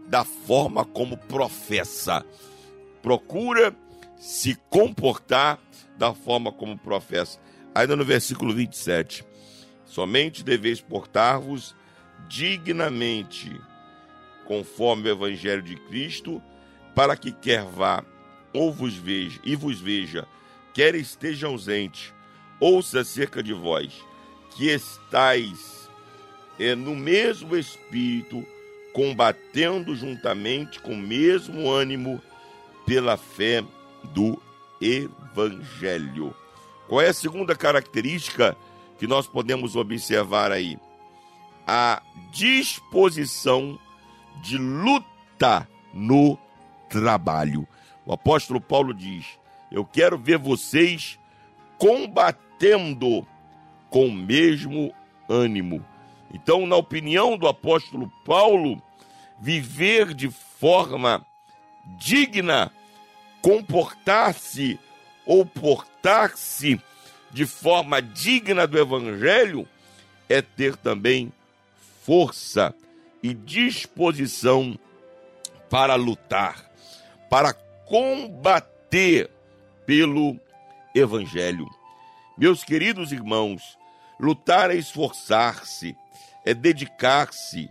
da 0.05 0.23
forma 0.23 0.83
como 0.83 1.17
professa. 1.17 2.25
Procura 3.01 3.75
se 4.17 4.55
comportar 4.69 5.59
da 5.97 6.13
forma 6.13 6.51
como 6.51 6.77
professa. 6.77 7.39
Ainda 7.73 7.95
no 7.95 8.03
versículo 8.03 8.53
27. 8.53 9.23
Somente 9.85 10.43
deveis 10.43 10.81
portar-vos 10.81 11.75
dignamente 12.27 13.49
conforme 14.45 15.09
o 15.09 15.11
evangelho 15.11 15.61
de 15.61 15.75
Cristo, 15.75 16.41
para 16.95 17.15
que 17.15 17.31
quer 17.31 17.63
vá 17.63 18.03
ou 18.53 18.71
vos 18.71 18.95
veja 18.95 19.39
e 19.43 19.55
vos 19.55 19.79
veja, 19.79 20.27
quer 20.73 20.95
esteja 20.95 21.47
ausente, 21.47 22.13
ouça 22.59 23.01
acerca 23.01 23.41
de 23.41 23.53
vós, 23.53 23.93
que 24.51 24.69
estais 24.69 25.89
é, 26.59 26.75
no 26.75 26.95
mesmo 26.95 27.55
espírito, 27.55 28.45
combatendo 28.93 29.95
juntamente 29.95 30.79
com 30.79 30.93
o 30.93 30.97
mesmo 30.97 31.69
ânimo 31.69 32.21
pela 32.85 33.15
fé 33.15 33.63
do 34.13 34.41
evangelho. 34.81 36.35
Qual 36.87 37.01
é 37.01 37.09
a 37.09 37.13
segunda 37.13 37.55
característica 37.55 38.57
que 38.97 39.07
nós 39.07 39.27
podemos 39.27 39.75
observar 39.75 40.51
aí? 40.51 40.77
A 41.67 42.01
disposição 42.31 43.79
de 44.41 44.57
luta 44.57 45.67
no 45.93 46.37
trabalho. 46.89 47.67
O 48.09 48.13
apóstolo 48.13 48.59
Paulo 48.59 48.91
diz: 48.91 49.39
Eu 49.71 49.85
quero 49.85 50.17
ver 50.17 50.39
vocês 50.39 51.19
combatendo 51.77 53.23
com 53.87 54.07
o 54.07 54.11
mesmo 54.11 54.91
ânimo. 55.29 55.85
Então, 56.33 56.65
na 56.65 56.75
opinião 56.75 57.37
do 57.37 57.47
apóstolo 57.47 58.11
Paulo, 58.25 58.81
viver 59.39 60.15
de 60.15 60.27
forma 60.27 61.23
digna, 61.99 62.71
comportar-se 63.43 64.79
ou 65.23 65.45
portar-se 65.45 66.81
de 67.29 67.45
forma 67.45 68.01
digna 68.01 68.65
do 68.65 68.79
evangelho 68.79 69.67
é 70.27 70.41
ter 70.41 70.75
também 70.75 71.31
força 72.01 72.73
e 73.21 73.35
disposição 73.35 74.79
para 75.69 75.93
lutar, 75.93 76.65
para 77.29 77.53
combater 77.89 79.31
pelo 79.83 80.39
Evangelho. 80.93 81.67
Meus 82.37 82.63
queridos 82.63 83.11
irmãos, 83.11 83.77
lutar 84.19 84.69
é 84.69 84.75
esforçar-se, 84.75 85.97
é 86.45 86.53
dedicar-se, 86.53 87.67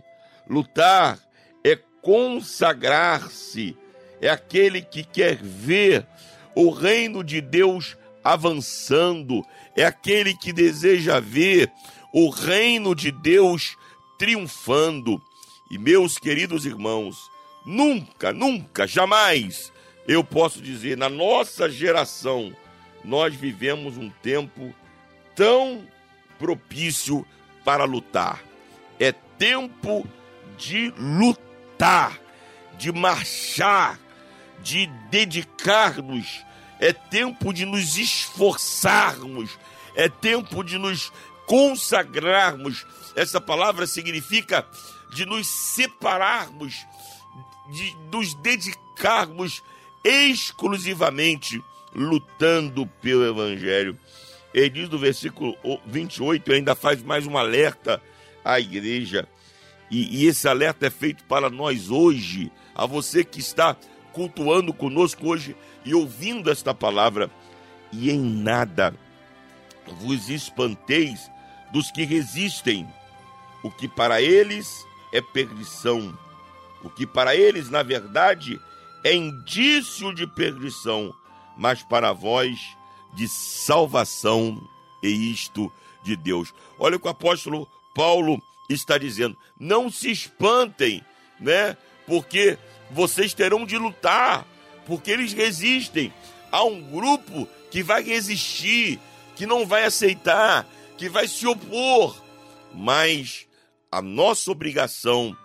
lutar 0.47 1.17
é 1.63 1.77
consagrar-se, 2.01 3.77
é 4.21 4.29
aquele 4.29 4.81
que 4.81 5.05
quer 5.05 5.37
ver 5.37 6.05
o 6.53 6.69
reino 6.69 7.23
de 7.23 7.39
Deus 7.39 7.95
avançando, 8.21 9.45
é 9.73 9.85
aquele 9.85 10.35
que 10.35 10.51
deseja 10.51 11.21
ver 11.21 11.71
o 12.13 12.29
reino 12.29 12.93
de 12.93 13.09
Deus 13.09 13.77
triunfando. 14.17 15.21
E 15.71 15.77
meus 15.77 16.17
queridos 16.17 16.65
irmãos, 16.65 17.15
nunca, 17.65 18.33
nunca, 18.33 18.85
jamais 18.85 19.71
eu 20.09 20.23
posso 20.23 20.59
dizer, 20.59 20.97
na 20.97 21.07
nossa 21.07 21.69
geração, 21.69 22.51
nós 23.05 23.35
vivemos 23.35 23.95
um 23.95 24.09
tempo 24.09 24.73
tão 25.35 25.87
propício 26.39 27.23
para 27.63 27.83
lutar. 27.83 28.43
É 28.99 29.11
tempo 29.11 30.09
de 30.57 30.91
lutar, 30.97 32.19
de 32.75 32.91
marchar, 32.91 33.99
de 34.63 34.87
dedicar-nos. 35.11 36.43
É 36.79 36.91
tempo 36.91 37.53
de 37.53 37.63
nos 37.63 37.95
esforçarmos. 37.95 39.59
É 39.95 40.09
tempo 40.09 40.63
de 40.63 40.79
nos 40.79 41.13
consagrarmos. 41.45 42.83
Essa 43.15 43.39
palavra 43.39 43.85
significa 43.85 44.67
de 45.13 45.23
nos 45.27 45.45
separarmos, 45.45 46.83
de 47.71 47.95
nos 48.11 48.33
dedicarmos 48.33 49.61
exclusivamente 50.03 51.63
lutando 51.93 52.85
pelo 53.01 53.25
Evangelho. 53.25 53.97
Ele 54.53 54.69
diz 54.69 54.89
no 54.89 54.97
versículo 54.97 55.55
28, 55.85 56.51
ainda 56.53 56.75
faz 56.75 57.01
mais 57.03 57.27
um 57.27 57.37
alerta 57.37 58.01
à 58.43 58.59
igreja. 58.59 59.27
E, 59.91 60.23
e, 60.23 60.27
esse 60.27 60.47
alerta 60.47 60.87
é 60.87 60.89
feito 60.89 61.23
para 61.23 61.49
nós 61.49 61.89
hoje, 61.89 62.51
a 62.75 62.85
você 62.85 63.23
que 63.23 63.39
está 63.39 63.75
cultuando 64.13 64.73
conosco 64.73 65.27
hoje 65.27 65.55
e 65.83 65.93
ouvindo 65.93 66.51
esta 66.51 66.73
palavra. 66.73 67.29
E 67.91 68.11
em 68.11 68.19
nada 68.19 68.93
vos 69.87 70.29
espanteis 70.29 71.29
dos 71.71 71.91
que 71.91 72.03
resistem, 72.03 72.87
o 73.63 73.71
que 73.71 73.87
para 73.87 74.21
eles 74.21 74.85
é 75.11 75.21
perdição, 75.21 76.17
o 76.83 76.89
que 76.89 77.05
para 77.05 77.35
eles, 77.35 77.69
na 77.69 77.83
verdade, 77.83 78.59
é 79.03 79.13
indício 79.13 80.13
de 80.13 80.27
perdição, 80.27 81.13
mas 81.57 81.83
para 81.83 82.13
vós 82.13 82.59
de 83.13 83.27
salvação 83.27 84.61
e 85.01 85.31
isto 85.31 85.71
de 86.03 86.15
Deus. 86.15 86.53
Olha 86.77 86.97
o 86.97 86.99
que 86.99 87.07
o 87.07 87.11
apóstolo 87.11 87.67
Paulo 87.93 88.41
está 88.69 88.97
dizendo: 88.97 89.37
não 89.59 89.89
se 89.89 90.11
espantem, 90.11 91.03
né? 91.39 91.75
Porque 92.05 92.57
vocês 92.91 93.33
terão 93.33 93.65
de 93.65 93.77
lutar, 93.77 94.45
porque 94.85 95.11
eles 95.11 95.33
resistem. 95.33 96.13
Há 96.51 96.63
um 96.63 96.81
grupo 96.81 97.47
que 97.69 97.83
vai 97.83 98.03
resistir, 98.03 98.99
que 99.35 99.45
não 99.45 99.65
vai 99.65 99.85
aceitar, 99.85 100.67
que 100.97 101.07
vai 101.07 101.27
se 101.27 101.45
opor. 101.45 102.15
Mas 102.73 103.47
a 103.91 104.01
nossa 104.01 104.51
obrigação 104.51 105.35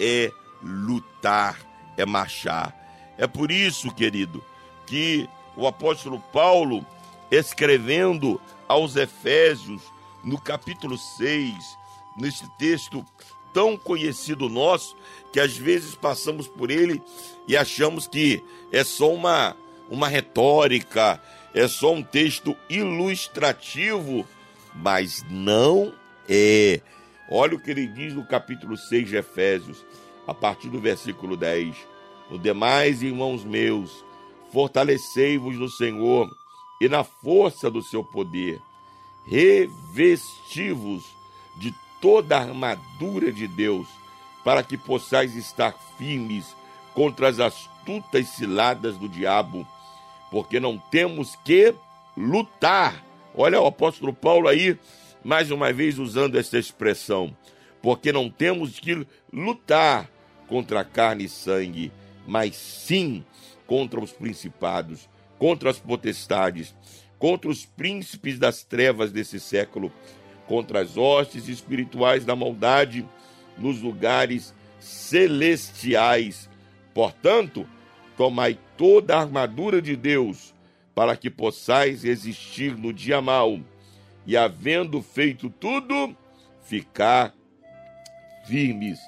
é 0.00 0.30
lutar, 0.62 1.58
é 1.96 2.04
marchar. 2.04 2.85
É 3.18 3.26
por 3.26 3.50
isso, 3.50 3.92
querido, 3.92 4.44
que 4.86 5.28
o 5.56 5.66
apóstolo 5.66 6.20
Paulo, 6.32 6.84
escrevendo 7.30 8.40
aos 8.68 8.96
Efésios, 8.96 9.82
no 10.22 10.40
capítulo 10.40 10.98
6, 10.98 11.54
nesse 12.16 12.48
texto 12.58 13.04
tão 13.52 13.76
conhecido 13.76 14.48
nosso, 14.48 14.96
que 15.32 15.40
às 15.40 15.56
vezes 15.56 15.94
passamos 15.94 16.46
por 16.46 16.70
ele 16.70 17.02
e 17.48 17.56
achamos 17.56 18.06
que 18.06 18.44
é 18.70 18.84
só 18.84 19.10
uma, 19.12 19.56
uma 19.88 20.08
retórica, 20.08 21.22
é 21.54 21.66
só 21.66 21.94
um 21.94 22.02
texto 22.02 22.54
ilustrativo, 22.68 24.26
mas 24.74 25.24
não 25.30 25.94
é. 26.28 26.82
Olha 27.30 27.56
o 27.56 27.58
que 27.58 27.70
ele 27.70 27.86
diz 27.86 28.12
no 28.12 28.26
capítulo 28.26 28.76
6 28.76 29.08
de 29.08 29.16
Efésios, 29.16 29.84
a 30.26 30.34
partir 30.34 30.68
do 30.68 30.80
versículo 30.80 31.36
10. 31.36 31.74
No 32.30 32.38
demais, 32.38 33.02
irmãos 33.02 33.44
meus, 33.44 34.04
fortalecei-vos 34.52 35.56
no 35.56 35.68
Senhor 35.68 36.28
e 36.80 36.88
na 36.88 37.04
força 37.04 37.70
do 37.70 37.82
seu 37.82 38.02
poder. 38.02 38.60
Revesti-vos 39.26 41.04
de 41.56 41.74
toda 42.00 42.36
a 42.36 42.42
armadura 42.42 43.32
de 43.32 43.46
Deus, 43.46 43.86
para 44.44 44.62
que 44.62 44.76
possais 44.76 45.34
estar 45.34 45.72
firmes 45.98 46.54
contra 46.94 47.28
as 47.28 47.40
astutas 47.40 48.28
ciladas 48.28 48.96
do 48.96 49.08
diabo, 49.08 49.66
porque 50.30 50.60
não 50.60 50.78
temos 50.78 51.36
que 51.44 51.74
lutar. 52.16 53.04
Olha 53.34 53.60
o 53.60 53.66
apóstolo 53.66 54.12
Paulo 54.12 54.48
aí, 54.48 54.78
mais 55.24 55.50
uma 55.50 55.72
vez 55.72 55.98
usando 55.98 56.38
essa 56.38 56.58
expressão, 56.58 57.36
porque 57.82 58.12
não 58.12 58.30
temos 58.30 58.78
que 58.78 59.06
lutar 59.32 60.08
contra 60.48 60.84
carne 60.84 61.24
e 61.24 61.28
sangue, 61.28 61.92
mas 62.26 62.56
sim 62.56 63.24
contra 63.66 64.00
os 64.00 64.12
principados, 64.12 65.08
contra 65.38 65.70
as 65.70 65.78
potestades, 65.78 66.74
contra 67.18 67.50
os 67.50 67.64
príncipes 67.64 68.38
das 68.38 68.62
trevas 68.62 69.12
desse 69.12 69.40
século, 69.40 69.92
contra 70.46 70.80
as 70.80 70.96
hostes 70.96 71.48
espirituais 71.48 72.24
da 72.24 72.36
maldade 72.36 73.06
nos 73.58 73.80
lugares 73.80 74.54
celestiais. 74.78 76.48
Portanto, 76.94 77.66
tomai 78.16 78.58
toda 78.76 79.16
a 79.16 79.20
armadura 79.20 79.82
de 79.82 79.96
Deus, 79.96 80.54
para 80.94 81.16
que 81.16 81.28
possais 81.28 82.04
resistir 82.04 82.76
no 82.76 82.92
dia 82.92 83.20
mau, 83.20 83.60
e 84.26 84.36
havendo 84.36 85.02
feito 85.02 85.50
tudo, 85.50 86.16
ficar 86.62 87.34
firmes. 88.46 88.98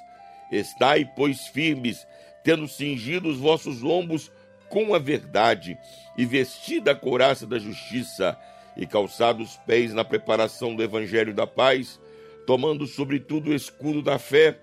Estai, 0.51 1.05
pois, 1.15 1.47
firmes, 1.47 2.05
tendo 2.43 2.67
cingido 2.67 3.29
os 3.29 3.37
vossos 3.37 3.81
lombos 3.81 4.31
com 4.69 4.93
a 4.93 4.99
verdade, 4.99 5.77
e 6.17 6.25
vestida 6.25 6.91
a 6.91 6.95
couraça 6.95 7.45
da 7.47 7.57
justiça, 7.57 8.37
e 8.77 8.85
calçados 8.85 9.51
os 9.51 9.57
pés 9.57 9.93
na 9.93 10.05
preparação 10.05 10.75
do 10.75 10.83
evangelho 10.83 11.33
da 11.33 11.47
paz, 11.47 11.99
tomando 12.45 12.87
sobretudo 12.87 13.49
o 13.49 13.55
escudo 13.55 14.01
da 14.01 14.17
fé, 14.19 14.57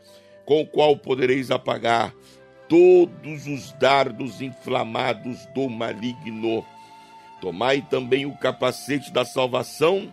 com 0.44 0.62
o 0.62 0.66
qual 0.66 0.96
podereis 0.96 1.50
apagar 1.50 2.14
todos 2.68 3.46
os 3.46 3.72
dardos 3.72 4.40
inflamados 4.40 5.46
do 5.46 5.68
maligno. 5.68 6.64
Tomai 7.40 7.82
também 7.82 8.26
o 8.26 8.36
capacete 8.36 9.12
da 9.12 9.24
salvação 9.24 10.12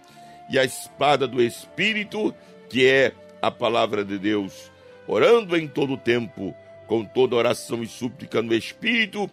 e 0.49 0.59
a 0.59 0.63
espada 0.63 1.27
do 1.27 1.41
Espírito, 1.41 2.33
que 2.69 2.85
é 2.85 3.13
a 3.41 3.49
palavra 3.49 4.03
de 4.03 4.17
Deus, 4.17 4.71
orando 5.07 5.55
em 5.55 5.67
todo 5.67 5.93
o 5.93 5.97
tempo, 5.97 6.53
com 6.87 7.03
toda 7.03 7.35
oração 7.35 7.83
e 7.83 7.87
súplica 7.87 8.41
no 8.41 8.53
Espírito, 8.53 9.29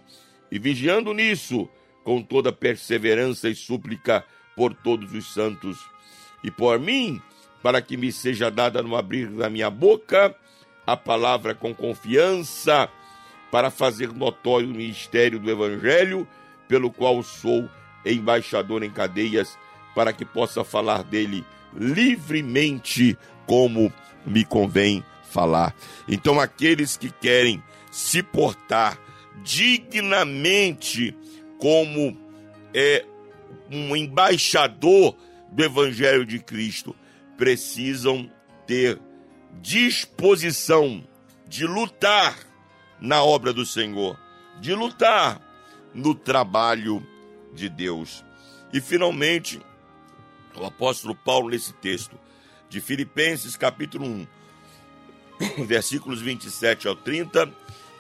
e 0.50 0.58
vigiando 0.58 1.12
nisso, 1.12 1.68
com 2.04 2.22
toda 2.22 2.52
perseverança 2.52 3.48
e 3.48 3.54
súplica 3.54 4.24
por 4.56 4.74
todos 4.74 5.12
os 5.12 5.32
santos, 5.32 5.78
e 6.42 6.50
por 6.50 6.78
mim, 6.78 7.20
para 7.62 7.82
que 7.82 7.96
me 7.96 8.10
seja 8.10 8.50
dada 8.50 8.82
no 8.82 8.96
abrir 8.96 9.28
da 9.28 9.50
minha 9.50 9.70
boca 9.70 10.34
a 10.86 10.96
palavra 10.96 11.54
com 11.54 11.74
confiança, 11.74 12.88
para 13.50 13.70
fazer 13.70 14.12
notório 14.12 14.68
o 14.68 14.74
ministério 14.74 15.38
do 15.38 15.50
Evangelho, 15.50 16.26
pelo 16.68 16.90
qual 16.90 17.22
sou 17.22 17.68
embaixador 18.04 18.82
em 18.82 18.90
cadeias, 18.90 19.58
para 19.94 20.12
que 20.12 20.24
possa 20.24 20.64
falar 20.64 21.02
dele 21.02 21.44
livremente, 21.74 23.18
como 23.46 23.92
me 24.24 24.44
convém 24.44 25.04
falar. 25.30 25.74
Então, 26.08 26.40
aqueles 26.40 26.96
que 26.96 27.10
querem 27.10 27.62
se 27.90 28.22
portar 28.22 28.98
dignamente 29.42 31.16
como 31.58 32.16
é 32.74 33.04
um 33.70 33.96
embaixador 33.96 35.16
do 35.50 35.64
Evangelho 35.64 36.24
de 36.24 36.38
Cristo, 36.38 36.94
precisam 37.36 38.30
ter 38.66 39.00
disposição 39.60 41.02
de 41.46 41.66
lutar 41.66 42.36
na 43.00 43.22
obra 43.22 43.52
do 43.52 43.66
Senhor, 43.66 44.18
de 44.60 44.74
lutar 44.74 45.40
no 45.94 46.14
trabalho 46.14 47.04
de 47.52 47.68
Deus. 47.68 48.24
E 48.72 48.80
finalmente, 48.80 49.60
o 50.54 50.64
apóstolo 50.64 51.14
Paulo, 51.14 51.50
nesse 51.50 51.72
texto 51.74 52.16
de 52.68 52.80
Filipenses, 52.80 53.56
capítulo 53.56 54.06
1, 54.06 54.26
versículos 55.66 56.20
27 56.20 56.88
ao 56.88 56.94
30, 56.94 57.52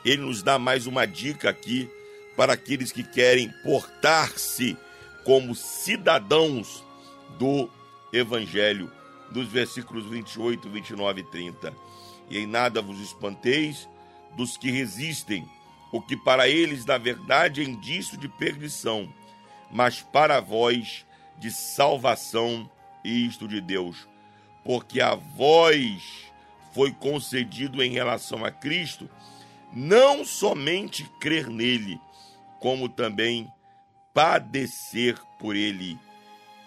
ele 0.04 0.22
nos 0.22 0.42
dá 0.42 0.58
mais 0.58 0.86
uma 0.86 1.06
dica 1.06 1.50
aqui 1.50 1.88
para 2.36 2.52
aqueles 2.52 2.92
que 2.92 3.02
querem 3.02 3.50
portar-se 3.62 4.76
como 5.24 5.54
cidadãos 5.54 6.84
do 7.38 7.68
Evangelho, 8.12 8.90
dos 9.30 9.48
versículos 9.48 10.06
28, 10.06 10.68
29 10.68 11.20
e 11.20 11.24
30. 11.24 11.74
E 12.30 12.38
em 12.38 12.46
nada 12.46 12.80
vos 12.80 13.00
espanteis 13.00 13.88
dos 14.36 14.56
que 14.56 14.70
resistem, 14.70 15.48
o 15.92 16.00
que 16.00 16.16
para 16.16 16.48
eles, 16.48 16.84
na 16.84 16.98
verdade, 16.98 17.60
é 17.60 17.64
indício 17.64 18.16
de 18.16 18.28
perdição, 18.28 19.12
mas 19.70 20.00
para 20.00 20.40
vós 20.40 21.04
de 21.38 21.50
salvação, 21.50 22.70
isto 23.04 23.48
de 23.48 23.60
Deus. 23.60 24.08
Porque 24.64 25.00
a 25.00 25.14
vós 25.14 26.29
foi 26.72 26.92
concedido 26.92 27.82
em 27.82 27.90
relação 27.90 28.44
a 28.44 28.50
Cristo 28.50 29.08
não 29.72 30.24
somente 30.24 31.04
crer 31.20 31.48
nele, 31.48 32.00
como 32.58 32.88
também 32.88 33.50
padecer 34.12 35.16
por 35.38 35.54
ele, 35.54 35.98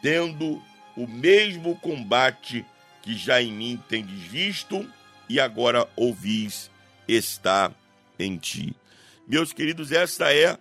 tendo 0.01 0.61
o 0.95 1.07
mesmo 1.07 1.75
combate 1.77 2.65
que 3.01 3.15
já 3.15 3.41
em 3.41 3.51
mim 3.51 3.83
tendes 3.89 4.21
visto 4.21 4.89
e 5.27 5.39
agora 5.39 5.87
ouvis 5.95 6.71
está 7.07 7.71
em 8.17 8.37
ti. 8.37 8.75
Meus 9.27 9.51
queridos, 9.51 9.91
esta 9.91 10.33
é 10.33 10.57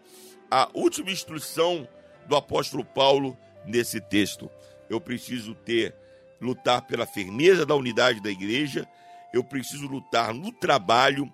a 0.50 0.68
última 0.74 1.10
instrução 1.10 1.86
do 2.26 2.36
apóstolo 2.36 2.84
Paulo 2.84 3.36
nesse 3.64 4.00
texto. 4.00 4.50
Eu 4.90 5.00
preciso 5.00 5.54
ter 5.54 5.94
lutar 6.40 6.82
pela 6.82 7.06
firmeza 7.06 7.64
da 7.64 7.74
unidade 7.74 8.20
da 8.20 8.30
igreja, 8.30 8.86
eu 9.32 9.42
preciso 9.42 9.86
lutar 9.86 10.34
no 10.34 10.52
trabalho 10.52 11.32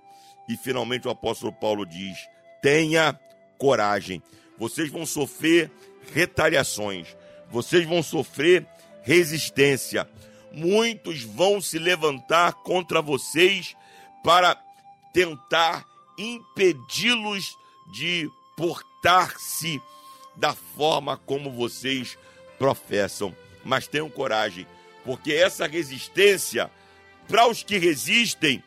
e 0.49 0.57
finalmente 0.57 1.07
o 1.07 1.11
apóstolo 1.11 1.53
Paulo 1.53 1.85
diz: 1.85 2.17
tenha 2.63 3.19
coragem. 3.59 4.23
Vocês 4.57 4.91
vão 4.91 5.07
sofrer 5.07 5.71
retaliações, 6.13 7.17
vocês 7.51 7.87
vão 7.87 8.03
sofrer 8.03 8.67
resistência. 9.03 10.09
Muitos 10.53 11.23
vão 11.23 11.61
se 11.61 11.79
levantar 11.79 12.55
contra 12.55 13.03
vocês 13.03 13.77
para 14.25 14.57
tentar 15.13 15.85
impedi-los 16.19 17.57
de 17.93 18.29
portar-se 18.57 19.81
da 20.37 20.55
forma 20.55 21.17
como 21.17 21.53
vocês 21.53 22.19
professam. 22.59 23.35
Mas 23.65 23.87
tenham 23.87 24.09
coragem, 24.09 24.67
porque 25.05 25.33
essa 25.33 25.67
resistência, 25.67 26.71
para 27.29 27.47
os 27.47 27.63
que 27.63 27.79
resistem, 27.79 28.63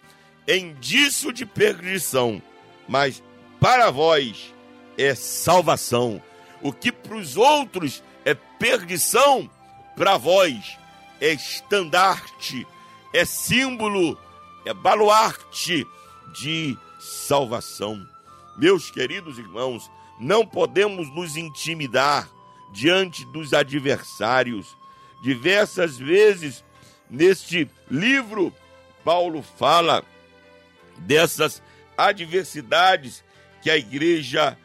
é 0.47 0.57
indício 0.57 1.33
de 1.33 1.45
perdição, 1.45 2.41
mas 2.87 3.23
para 3.59 3.89
vós 3.89 4.53
é 4.97 5.15
salvação. 5.15 6.21
O 6.61 6.71
que 6.71 6.91
para 6.91 7.15
os 7.15 7.37
outros 7.37 8.03
é 8.23 8.33
perdição, 8.33 9.49
para 9.95 10.17
vós 10.17 10.77
é 11.19 11.33
estandarte, 11.33 12.67
é 13.13 13.25
símbolo, 13.25 14.17
é 14.65 14.73
baluarte 14.73 15.85
de 16.39 16.77
salvação. 16.99 18.07
Meus 18.57 18.91
queridos 18.91 19.37
irmãos, 19.37 19.89
não 20.19 20.45
podemos 20.45 21.09
nos 21.09 21.35
intimidar 21.35 22.29
diante 22.71 23.25
dos 23.25 23.53
adversários. 23.53 24.77
Diversas 25.23 25.97
vezes 25.97 26.63
neste 27.11 27.69
livro, 27.89 28.55
Paulo 29.03 29.43
fala 29.43 30.03
dessas 30.99 31.61
adversidades 31.97 33.23
que 33.61 33.69
a 33.69 33.77
igreja 33.77 34.57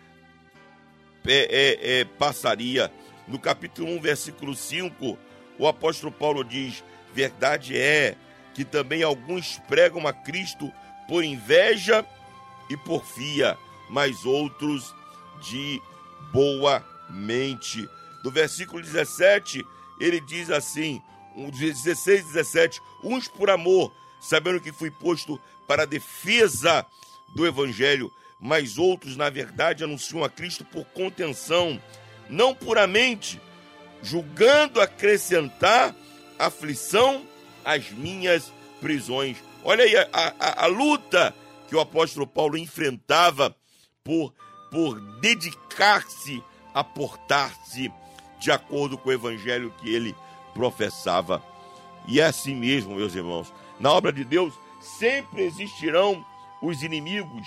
é, 1.26 1.32
é, 1.34 2.00
é, 2.00 2.04
passaria. 2.04 2.90
No 3.26 3.40
capítulo 3.40 3.90
1, 3.96 4.00
versículo 4.00 4.54
5, 4.54 5.18
o 5.58 5.66
apóstolo 5.66 6.12
Paulo 6.12 6.44
diz: 6.44 6.84
Verdade 7.12 7.76
é 7.76 8.14
que 8.54 8.64
também 8.64 9.02
alguns 9.02 9.58
pregam 9.66 10.06
a 10.06 10.12
Cristo 10.12 10.72
por 11.08 11.24
inveja 11.24 12.06
e 12.70 12.76
porfia, 12.76 13.58
mas 13.90 14.24
outros 14.24 14.94
de 15.42 15.82
boa 16.32 16.84
mente. 17.10 17.88
No 18.22 18.30
versículo 18.30 18.80
17, 18.80 19.64
ele 20.00 20.20
diz 20.20 20.50
assim: 20.50 21.02
16 21.50 22.20
e 22.20 22.32
17, 22.32 22.82
uns 23.04 23.28
por 23.28 23.50
amor, 23.50 23.92
sabendo 24.20 24.60
que 24.60 24.72
fui 24.72 24.90
posto 24.90 25.40
para 25.66 25.82
a 25.82 25.86
defesa 25.86 26.86
do 27.34 27.46
evangelho, 27.46 28.10
mas 28.40 28.78
outros, 28.78 29.16
na 29.16 29.28
verdade, 29.30 29.84
anunciam 29.84 30.24
a 30.24 30.30
Cristo 30.30 30.64
por 30.64 30.84
contenção, 30.86 31.80
não 32.28 32.54
puramente, 32.54 33.40
julgando 34.02 34.80
acrescentar 34.80 35.94
aflição 36.38 37.26
às 37.64 37.90
minhas 37.90 38.52
prisões. 38.80 39.36
Olha 39.64 39.84
aí 39.84 39.96
a, 39.96 40.08
a, 40.12 40.64
a 40.64 40.66
luta 40.66 41.34
que 41.68 41.74
o 41.74 41.80
apóstolo 41.80 42.26
Paulo 42.26 42.56
enfrentava 42.56 43.54
por, 44.04 44.32
por 44.70 45.00
dedicar-se 45.20 46.42
a 46.72 46.84
portar-se 46.84 47.90
de 48.38 48.50
acordo 48.50 48.96
com 48.98 49.08
o 49.08 49.12
evangelho 49.12 49.74
que 49.80 49.92
ele 49.92 50.14
professava. 50.56 51.42
E 52.08 52.18
é 52.20 52.24
assim 52.24 52.54
mesmo, 52.54 52.96
meus 52.96 53.14
irmãos. 53.14 53.52
Na 53.78 53.92
obra 53.92 54.10
de 54.10 54.24
Deus 54.24 54.54
sempre 54.80 55.42
existirão 55.42 56.24
os 56.62 56.82
inimigos. 56.82 57.46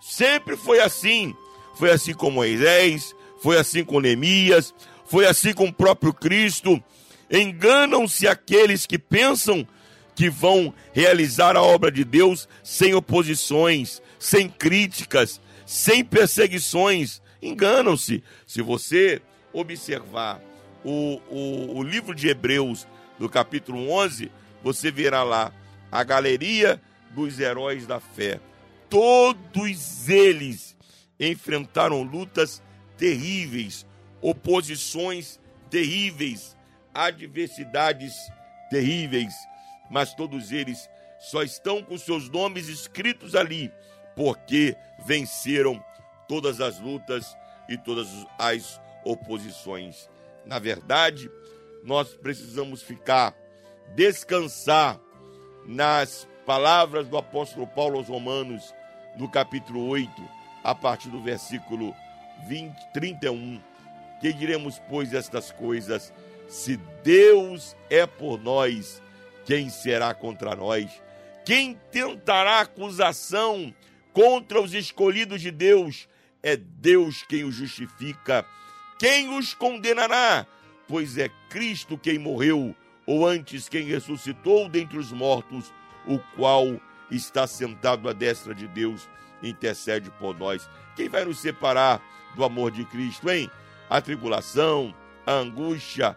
Sempre 0.00 0.56
foi 0.56 0.80
assim. 0.80 1.34
Foi 1.74 1.90
assim 1.90 2.14
com 2.14 2.30
Moisés, 2.30 3.14
foi 3.42 3.58
assim 3.58 3.84
com 3.84 4.00
Neemias, 4.00 4.72
foi 5.04 5.26
assim 5.26 5.52
com 5.52 5.66
o 5.66 5.72
próprio 5.72 6.14
Cristo. 6.14 6.82
Enganam-se 7.30 8.26
aqueles 8.26 8.86
que 8.86 8.98
pensam 8.98 9.66
que 10.14 10.30
vão 10.30 10.72
realizar 10.94 11.56
a 11.56 11.62
obra 11.62 11.90
de 11.90 12.04
Deus 12.04 12.48
sem 12.62 12.94
oposições, 12.94 14.00
sem 14.18 14.48
críticas, 14.48 15.40
sem 15.66 16.04
perseguições. 16.04 17.20
Enganam-se. 17.42 18.22
Se 18.46 18.62
você 18.62 19.20
observar 19.52 20.40
o, 20.86 21.20
o, 21.28 21.78
o 21.78 21.82
livro 21.82 22.14
de 22.14 22.28
Hebreus, 22.28 22.86
no 23.18 23.28
capítulo 23.28 23.90
11, 23.90 24.30
você 24.62 24.90
verá 24.90 25.24
lá 25.24 25.52
a 25.90 26.04
galeria 26.04 26.80
dos 27.10 27.40
heróis 27.40 27.86
da 27.86 27.98
fé. 27.98 28.40
Todos 28.88 30.08
eles 30.08 30.76
enfrentaram 31.18 32.02
lutas 32.02 32.62
terríveis, 32.96 33.84
oposições 34.20 35.40
terríveis, 35.68 36.56
adversidades 36.94 38.14
terríveis, 38.70 39.34
mas 39.90 40.14
todos 40.14 40.52
eles 40.52 40.88
só 41.18 41.42
estão 41.42 41.82
com 41.82 41.98
seus 41.98 42.28
nomes 42.30 42.68
escritos 42.68 43.34
ali 43.34 43.72
porque 44.14 44.74
venceram 45.04 45.84
todas 46.26 46.60
as 46.60 46.80
lutas 46.80 47.36
e 47.68 47.76
todas 47.76 48.08
as 48.38 48.80
oposições. 49.04 50.08
Na 50.46 50.58
verdade, 50.58 51.30
nós 51.82 52.14
precisamos 52.14 52.82
ficar, 52.82 53.34
descansar 53.94 55.00
nas 55.66 56.26
palavras 56.46 57.08
do 57.08 57.18
apóstolo 57.18 57.66
Paulo 57.66 57.98
aos 57.98 58.08
Romanos, 58.08 58.72
no 59.16 59.28
capítulo 59.28 59.88
8, 59.88 60.10
a 60.62 60.74
partir 60.74 61.08
do 61.08 61.20
versículo 61.20 61.94
20, 62.46 62.74
31. 62.92 63.60
Que 64.20 64.32
diremos, 64.32 64.80
pois, 64.88 65.12
estas 65.12 65.50
coisas? 65.50 66.12
Se 66.48 66.76
Deus 67.02 67.76
é 67.90 68.06
por 68.06 68.40
nós, 68.40 69.02
quem 69.44 69.68
será 69.68 70.14
contra 70.14 70.54
nós? 70.54 70.90
Quem 71.44 71.78
tentará 71.90 72.60
acusação 72.60 73.74
contra 74.12 74.60
os 74.60 74.74
escolhidos 74.74 75.40
de 75.40 75.50
Deus? 75.50 76.08
É 76.42 76.56
Deus 76.56 77.22
quem 77.28 77.44
os 77.44 77.54
justifica. 77.54 78.46
Quem 78.98 79.36
os 79.36 79.52
condenará? 79.52 80.46
Pois 80.88 81.18
é 81.18 81.28
Cristo 81.50 81.98
quem 81.98 82.18
morreu 82.18 82.74
ou 83.04 83.26
antes 83.26 83.68
quem 83.68 83.84
ressuscitou 83.84 84.68
dentre 84.68 84.98
os 84.98 85.12
mortos, 85.12 85.72
o 86.06 86.18
qual 86.36 86.80
está 87.10 87.46
sentado 87.46 88.08
à 88.08 88.12
destra 88.12 88.54
de 88.54 88.66
Deus, 88.66 89.08
intercede 89.42 90.10
por 90.18 90.36
nós. 90.36 90.68
Quem 90.96 91.08
vai 91.08 91.24
nos 91.24 91.38
separar 91.38 92.02
do 92.34 92.44
amor 92.44 92.70
de 92.70 92.84
Cristo, 92.84 93.30
hein? 93.30 93.50
A 93.88 94.00
tribulação, 94.00 94.94
a 95.24 95.32
angústia, 95.32 96.16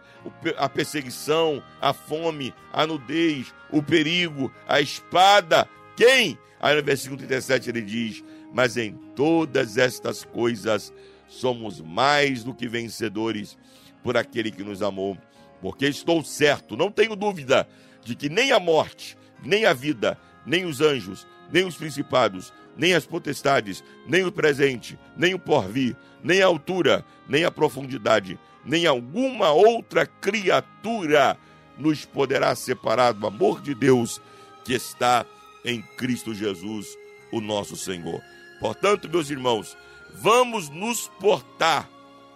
a 0.56 0.68
perseguição, 0.68 1.62
a 1.80 1.92
fome, 1.92 2.54
a 2.72 2.86
nudez, 2.86 3.54
o 3.70 3.82
perigo, 3.82 4.52
a 4.66 4.80
espada. 4.80 5.68
Quem? 5.96 6.38
Aí 6.60 6.76
no 6.76 6.82
versículo 6.82 7.18
37 7.18 7.70
ele 7.70 7.82
diz: 7.82 8.24
Mas 8.52 8.76
em 8.76 8.92
todas 9.14 9.76
estas 9.76 10.24
coisas 10.24 10.92
somos 11.30 11.80
mais 11.80 12.44
do 12.44 12.54
que 12.54 12.68
vencedores 12.68 13.56
por 14.02 14.16
aquele 14.16 14.50
que 14.50 14.62
nos 14.62 14.82
amou 14.82 15.16
porque 15.60 15.86
estou 15.86 16.24
certo, 16.24 16.76
não 16.76 16.90
tenho 16.90 17.14
dúvida, 17.14 17.68
de 18.04 18.14
que 18.14 18.28
nem 18.28 18.52
a 18.52 18.58
morte, 18.58 19.16
nem 19.42 19.66
a 19.66 19.72
vida, 19.72 20.18
nem 20.46 20.64
os 20.64 20.80
anjos, 20.80 21.26
nem 21.52 21.64
os 21.64 21.76
principados, 21.76 22.52
nem 22.76 22.94
as 22.94 23.06
potestades, 23.06 23.84
nem 24.06 24.24
o 24.24 24.32
presente, 24.32 24.98
nem 25.16 25.34
o 25.34 25.38
porvir, 25.38 25.96
nem 26.22 26.42
a 26.42 26.46
altura, 26.46 27.04
nem 27.28 27.44
a 27.44 27.50
profundidade, 27.50 28.38
nem 28.64 28.86
alguma 28.86 29.50
outra 29.50 30.06
criatura 30.06 31.36
nos 31.76 32.04
poderá 32.04 32.54
separar 32.54 33.12
do 33.12 33.26
amor 33.26 33.60
de 33.60 33.74
Deus 33.74 34.20
que 34.64 34.74
está 34.74 35.26
em 35.64 35.82
Cristo 35.82 36.34
Jesus, 36.34 36.86
o 37.32 37.40
nosso 37.40 37.76
Senhor. 37.76 38.20
Portanto, 38.60 39.08
meus 39.08 39.30
irmãos, 39.30 39.76
vamos 40.14 40.68
nos 40.68 41.08
portar 41.20 41.88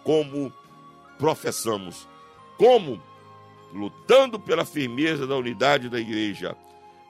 como 0.03 0.53
professamos. 1.19 2.09
Como? 2.57 3.01
Lutando 3.73 4.39
pela 4.39 4.65
firmeza 4.65 5.27
da 5.27 5.37
unidade 5.37 5.89
da 5.89 5.99
igreja, 5.99 6.57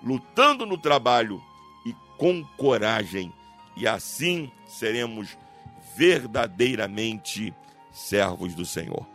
lutando 0.02 0.64
no 0.64 0.78
trabalho 0.78 1.42
e 1.84 1.94
com 2.16 2.42
coragem, 2.56 3.32
e 3.76 3.86
assim 3.86 4.50
seremos 4.66 5.36
verdadeiramente 5.96 7.52
servos 7.92 8.54
do 8.54 8.64
Senhor. 8.64 9.06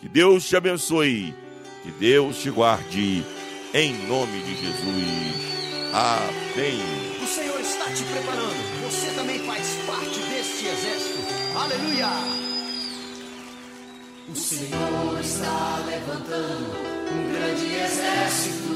Que 0.00 0.08
Deus 0.08 0.46
te 0.46 0.56
abençoe, 0.56 1.34
que 1.82 1.90
Deus 1.92 2.42
te 2.42 2.50
guarde, 2.50 3.24
em 3.72 3.92
nome 4.06 4.40
de 4.42 4.56
Jesus. 4.56 5.48
Amém. 5.92 6.78
O 7.22 7.26
Senhor 7.26 7.60
está 7.60 7.84
te 7.86 8.04
preparando. 8.04 8.57
Aleluia! 11.70 12.08
O 14.26 14.34
Senhor 14.34 15.20
está 15.20 15.84
levantando 15.84 16.72
um 17.12 17.30
grande 17.30 17.74
exército. 17.74 18.72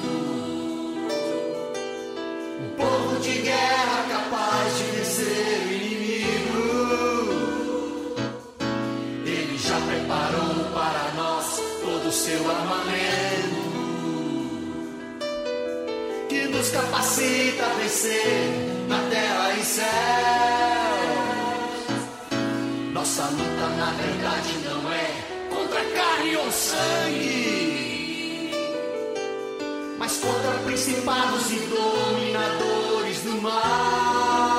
Um 2.60 2.68
povo 2.76 3.18
de 3.20 3.40
guerra 3.40 4.04
capaz 4.10 4.76
de 4.76 4.84
vencer 4.84 5.62
o 5.66 5.72
inimigo. 5.72 6.64
Ele 9.24 9.56
já 9.56 9.80
preparou 9.80 10.70
para 10.74 11.12
nós 11.16 11.62
todo 11.80 12.08
o 12.08 12.12
seu 12.12 12.50
armamento. 12.50 13.62
Que 16.28 16.44
nos 16.44 16.68
capacita 16.68 17.64
a 17.64 17.74
vencer 17.74 18.86
na 18.86 18.98
terra 19.08 19.54
e 19.54 19.64
céus. 19.64 20.61
Nossa 23.14 23.28
luta, 23.28 23.68
na 23.76 23.90
verdade, 23.90 24.56
não 24.64 24.90
é 24.90 25.04
contra 25.50 25.84
carne 25.84 26.34
ou 26.34 26.50
sangue, 26.50 28.50
mas 29.98 30.16
contra 30.16 30.52
principados 30.64 31.50
e 31.50 31.56
dominadores 31.56 33.18
do 33.18 33.42
mal. 33.42 34.51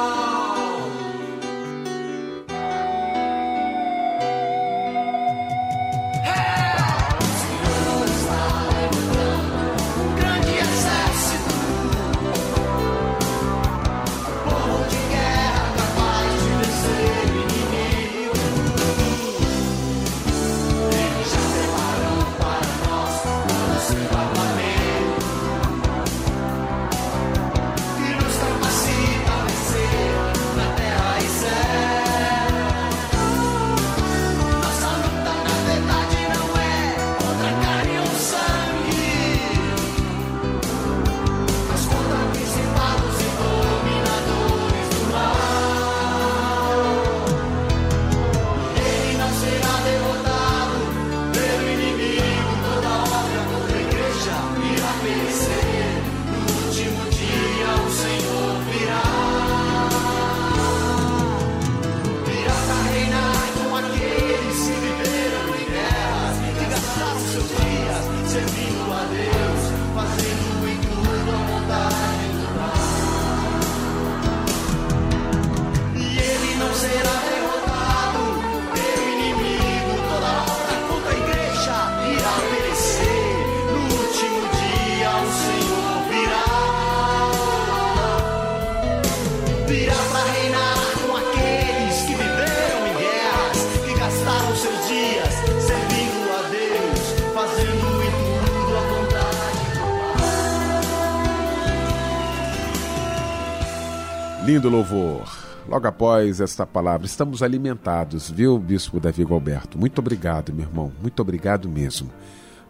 Lindo 104.63 104.77
louvor. 104.77 105.23
Logo 105.67 105.85
após 105.87 106.39
esta 106.39 106.65
palavra, 106.65 107.05
estamos 107.05 107.43
alimentados, 107.43 108.29
viu, 108.29 108.57
Bispo 108.57 108.97
Davi 108.97 109.27
Alberto? 109.29 109.77
Muito 109.77 109.99
obrigado, 109.99 110.53
meu 110.53 110.65
irmão. 110.65 110.89
Muito 111.01 111.21
obrigado 111.21 111.67
mesmo. 111.67 112.09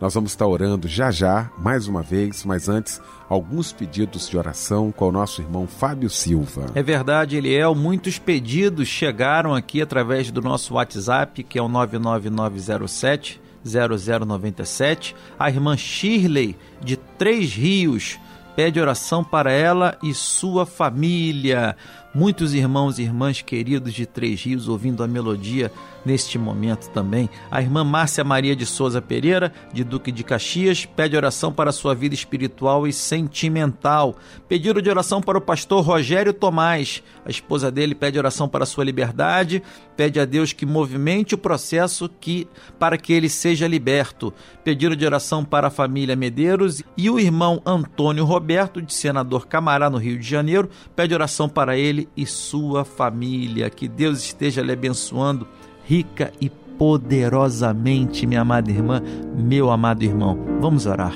Nós 0.01 0.15
vamos 0.15 0.31
estar 0.31 0.47
orando 0.47 0.87
já 0.87 1.11
já, 1.11 1.51
mais 1.59 1.87
uma 1.87 2.01
vez, 2.01 2.43
mas 2.45 2.67
antes, 2.67 2.99
alguns 3.29 3.71
pedidos 3.71 4.27
de 4.27 4.35
oração 4.35 4.91
com 4.91 5.07
o 5.07 5.11
nosso 5.11 5.43
irmão 5.43 5.67
Fábio 5.67 6.09
Silva. 6.09 6.65
É 6.73 6.81
verdade, 6.81 7.37
Eliel. 7.37 7.75
Muitos 7.75 8.17
pedidos 8.17 8.87
chegaram 8.87 9.53
aqui 9.53 9.79
através 9.79 10.31
do 10.31 10.41
nosso 10.41 10.73
WhatsApp, 10.73 11.43
que 11.43 11.59
é 11.59 11.61
o 11.61 11.67
99907 11.67 13.39
0097. 13.63 15.15
A 15.37 15.49
irmã 15.49 15.77
Shirley, 15.77 16.57
de 16.81 16.97
Três 16.97 17.53
Rios, 17.53 18.19
pede 18.55 18.79
oração 18.79 19.23
para 19.23 19.51
ela 19.51 19.97
e 20.01 20.13
sua 20.13 20.65
família. 20.65 21.75
Muitos 22.15 22.53
irmãos 22.53 22.99
e 22.99 23.01
irmãs 23.01 23.41
queridos 23.41 23.91
de 23.91 24.05
Três 24.05 24.43
Rios 24.43 24.67
ouvindo 24.67 25.03
a 25.03 25.07
melodia 25.07 25.71
neste 26.05 26.37
momento 26.37 26.91
também. 26.91 27.27
A 27.49 27.59
irmã 27.59 27.83
Márcia 27.83 28.23
Maria 28.23 28.55
de 28.55 28.67
Souza 28.67 29.01
Pereira, 29.01 29.51
de 29.73 29.83
Duque 29.83 30.11
de 30.11 30.23
Caxias, 30.23 30.85
pede 30.85 31.17
oração 31.17 31.51
para 31.51 31.71
sua 31.71 31.95
vida 31.95 32.13
espiritual 32.13 32.87
e 32.87 32.93
sentimental. 32.93 34.15
Pedido 34.47 34.79
de 34.79 34.91
oração 34.91 35.21
para 35.21 35.39
o 35.39 35.41
pastor 35.41 35.83
Rogério 35.83 36.33
Tomás. 36.33 37.01
A 37.25 37.31
esposa 37.31 37.71
dele 37.71 37.95
pede 37.95 38.19
oração 38.19 38.47
para 38.47 38.65
sua 38.65 38.83
liberdade, 38.83 39.63
pede 39.97 40.19
a 40.19 40.25
Deus 40.25 40.53
que 40.53 40.67
movimente 40.67 41.33
o 41.33 41.37
processo 41.37 42.07
que 42.07 42.47
para 42.77 42.95
que 42.95 43.11
ele 43.11 43.27
seja 43.27 43.67
liberto. 43.67 44.31
Pedido 44.63 44.95
de 44.95 45.03
oração 45.03 45.43
para 45.43 45.69
a 45.69 45.71
família 45.71 46.15
Medeiros 46.15 46.83
e 46.95 47.09
o 47.09 47.19
irmão 47.19 47.59
Antônio 47.65 48.23
Roberto, 48.23 48.83
de 48.83 48.93
Senador 48.93 49.47
Camará, 49.47 49.89
no 49.89 49.97
Rio 49.97 50.19
de 50.19 50.29
Janeiro, 50.29 50.69
pede 50.95 51.15
oração 51.15 51.49
para 51.49 51.75
ele 51.75 52.02
e 52.15 52.25
sua 52.25 52.83
família. 52.83 53.69
Que 53.69 53.87
Deus 53.87 54.23
esteja 54.23 54.61
lhe 54.61 54.71
abençoando 54.71 55.47
rica 55.85 56.31
e 56.39 56.49
poderosamente, 56.49 58.25
minha 58.25 58.41
amada 58.41 58.71
irmã, 58.71 59.01
meu 59.35 59.69
amado 59.69 60.03
irmão. 60.03 60.37
Vamos 60.59 60.85
orar. 60.85 61.13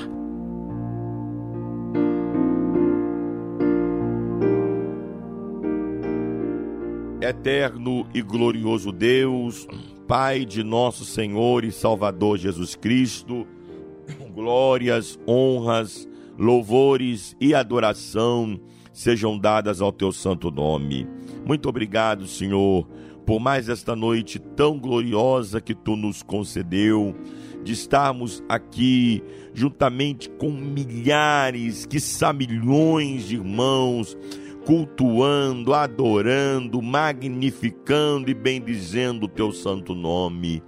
Eterno 7.20 8.06
e 8.14 8.22
glorioso 8.22 8.90
Deus, 8.90 9.66
Pai 10.06 10.46
de 10.46 10.62
nosso 10.62 11.04
Senhor 11.04 11.64
e 11.64 11.70
Salvador 11.70 12.38
Jesus 12.38 12.74
Cristo, 12.74 13.46
glórias, 14.34 15.18
honras, 15.28 16.08
louvores 16.38 17.36
e 17.38 17.54
adoração 17.54 18.58
sejam 18.98 19.38
dadas 19.38 19.80
ao 19.80 19.92
teu 19.92 20.10
santo 20.10 20.50
nome. 20.50 21.06
Muito 21.46 21.68
obrigado, 21.68 22.26
Senhor, 22.26 22.84
por 23.24 23.38
mais 23.38 23.68
esta 23.68 23.94
noite 23.94 24.40
tão 24.40 24.76
gloriosa 24.76 25.60
que 25.60 25.72
tu 25.72 25.94
nos 25.94 26.20
concedeu, 26.20 27.14
de 27.62 27.74
estarmos 27.74 28.42
aqui 28.48 29.22
juntamente 29.54 30.28
com 30.28 30.50
milhares, 30.50 31.86
quiçá 31.86 32.32
milhões 32.32 33.28
de 33.28 33.36
irmãos, 33.36 34.18
cultuando, 34.66 35.74
adorando, 35.74 36.82
magnificando 36.82 38.28
e 38.28 38.34
bendizendo 38.34 39.26
o 39.26 39.28
teu 39.28 39.52
santo 39.52 39.94
nome. 39.94 40.60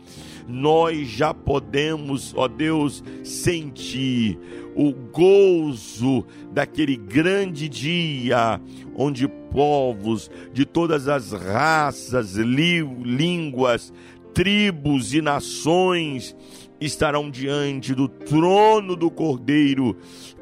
Nós 0.48 1.08
já 1.08 1.32
podemos, 1.32 2.34
ó 2.36 2.48
Deus, 2.48 3.02
sentir 3.24 4.38
o 4.74 4.92
gozo 4.92 6.24
daquele 6.52 6.96
grande 6.96 7.68
dia 7.68 8.60
onde 8.94 9.26
povos 9.28 10.30
de 10.52 10.64
todas 10.64 11.08
as 11.08 11.32
raças, 11.32 12.36
línguas, 12.36 13.92
tribos 14.32 15.12
e 15.14 15.20
nações 15.20 16.36
estarão 16.80 17.30
diante 17.30 17.94
do 17.94 18.08
trono 18.08 18.96
do 18.96 19.10
Cordeiro, 19.10 19.96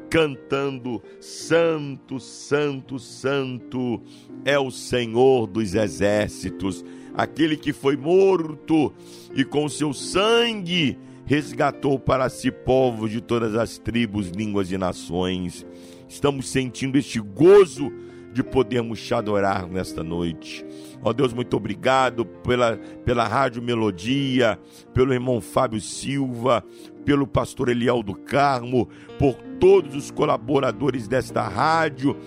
cantando: 0.09 1.01
Santo, 1.19 2.19
Santo, 2.19 2.97
Santo 2.97 4.01
é 4.45 4.57
o 4.57 4.71
Senhor 4.71 5.47
dos 5.47 5.75
exércitos, 5.75 6.83
aquele 7.13 7.57
que 7.57 7.73
foi 7.73 7.95
morto 7.95 8.93
e 9.35 9.43
com 9.43 9.67
seu 9.67 9.93
sangue 9.93 10.97
resgatou 11.25 11.99
para 11.99 12.27
si 12.29 12.51
povos 12.51 13.11
de 13.11 13.21
todas 13.21 13.55
as 13.55 13.77
tribos, 13.77 14.29
línguas 14.29 14.71
e 14.71 14.77
nações. 14.77 15.65
Estamos 16.07 16.49
sentindo 16.49 16.97
este 16.97 17.19
gozo 17.19 17.91
de 18.33 18.43
podermos 18.43 19.01
te 19.01 19.13
adorar 19.13 19.67
nesta 19.67 20.03
noite. 20.03 20.65
Ó 21.01 21.13
Deus, 21.13 21.33
muito 21.33 21.55
obrigado 21.55 22.25
pela, 22.25 22.77
pela 23.05 23.27
Rádio 23.27 23.61
Melodia, 23.61 24.59
pelo 24.93 25.13
irmão 25.13 25.39
Fábio 25.39 25.79
Silva, 25.79 26.63
pelo 27.05 27.27
pastor 27.27 27.69
Eliel 27.69 28.03
do 28.03 28.15
Carmo, 28.15 28.89
por 29.17 29.35
todos 29.59 29.95
os 29.95 30.11
colaboradores 30.11 31.07
desta 31.07 31.47
rádio 31.47 32.17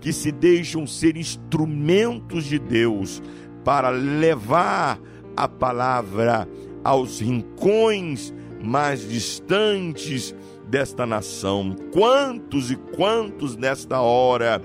que 0.00 0.12
se 0.12 0.32
deixam 0.32 0.84
ser 0.86 1.16
instrumentos 1.16 2.44
de 2.44 2.58
Deus 2.58 3.22
para 3.64 3.90
levar 3.90 5.00
a 5.36 5.48
palavra 5.48 6.48
aos 6.84 7.20
rincões 7.20 8.34
mais 8.62 9.08
distantes 9.08 10.34
desta 10.68 11.04
nação. 11.04 11.74
Quantos 11.92 12.70
e 12.70 12.76
quantos 12.76 13.56
nesta 13.56 14.00
hora 14.00 14.62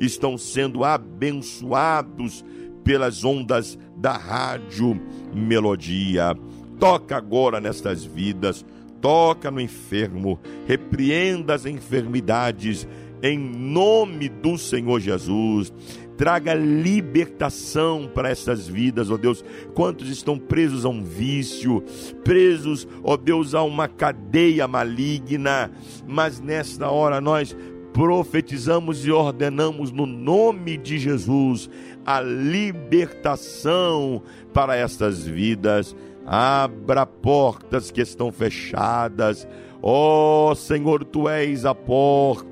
estão 0.00 0.38
sendo 0.38 0.84
abençoados 0.84 2.44
pelas 2.84 3.24
ondas 3.24 3.78
da 3.96 4.12
rádio 4.16 5.00
Melodia. 5.34 6.36
Toca 6.78 7.16
agora 7.16 7.60
nestas 7.60 8.04
vidas, 8.04 8.64
toca 9.00 9.50
no 9.50 9.60
enfermo, 9.60 10.38
repreenda 10.66 11.54
as 11.54 11.66
enfermidades 11.66 12.86
em 13.22 13.38
nome 13.38 14.28
do 14.28 14.58
Senhor 14.58 15.00
Jesus. 15.00 15.72
Traga 16.16 16.52
libertação 16.52 18.10
para 18.12 18.28
essas 18.28 18.66
vidas, 18.66 19.10
ó 19.10 19.16
Deus. 19.16 19.44
Quantos 19.72 20.08
estão 20.08 20.36
presos 20.36 20.84
a 20.84 20.88
um 20.88 21.02
vício, 21.02 21.82
presos, 22.24 22.88
ó 23.04 23.16
Deus, 23.16 23.54
a 23.54 23.62
uma 23.62 23.86
cadeia 23.86 24.66
maligna, 24.66 25.70
mas 26.06 26.40
nesta 26.40 26.90
hora 26.90 27.20
nós 27.20 27.56
profetizamos 27.92 29.06
e 29.06 29.12
ordenamos 29.12 29.90
no 29.90 30.06
nome 30.06 30.76
de 30.76 30.98
Jesus 30.98 31.70
a 32.04 32.20
libertação 32.20 34.22
para 34.52 34.76
estas 34.76 35.24
vidas. 35.24 35.94
Abra 36.26 37.06
portas 37.06 37.90
que 37.90 38.00
estão 38.00 38.32
fechadas. 38.32 39.46
Ó 39.80 40.50
oh, 40.50 40.54
Senhor, 40.54 41.04
tu 41.04 41.28
és 41.28 41.64
a 41.64 41.74
porta. 41.74 42.47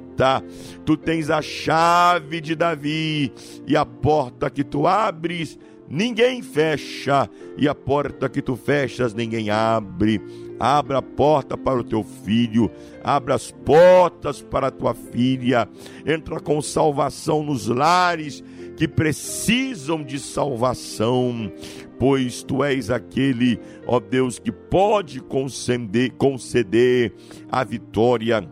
Tu 0.84 0.96
tens 0.96 1.30
a 1.30 1.42
chave 1.42 2.40
de 2.40 2.54
Davi 2.54 3.32
e 3.66 3.76
a 3.76 3.84
porta 3.84 4.48
que 4.48 4.64
tu 4.64 4.86
abres, 4.86 5.58
ninguém 5.88 6.42
fecha, 6.42 7.28
e 7.56 7.68
a 7.68 7.74
porta 7.74 8.28
que 8.28 8.42
tu 8.42 8.56
fechas, 8.56 9.14
ninguém 9.14 9.50
abre. 9.50 10.20
Abra 10.58 10.98
a 10.98 11.02
porta 11.02 11.56
para 11.56 11.78
o 11.78 11.84
teu 11.84 12.02
filho, 12.02 12.70
abra 13.04 13.34
as 13.34 13.50
portas 13.50 14.40
para 14.40 14.68
a 14.68 14.70
tua 14.70 14.94
filha. 14.94 15.68
Entra 16.06 16.40
com 16.40 16.62
salvação 16.62 17.42
nos 17.42 17.66
lares 17.66 18.42
que 18.76 18.86
precisam 18.86 20.02
de 20.02 20.18
salvação, 20.18 21.50
pois 21.98 22.42
tu 22.42 22.62
és 22.62 22.90
aquele, 22.90 23.58
ó 23.86 23.98
Deus, 23.98 24.38
que 24.38 24.52
pode 24.52 25.20
conceder, 25.20 26.12
conceder 26.12 27.12
a 27.50 27.64
vitória 27.64 28.46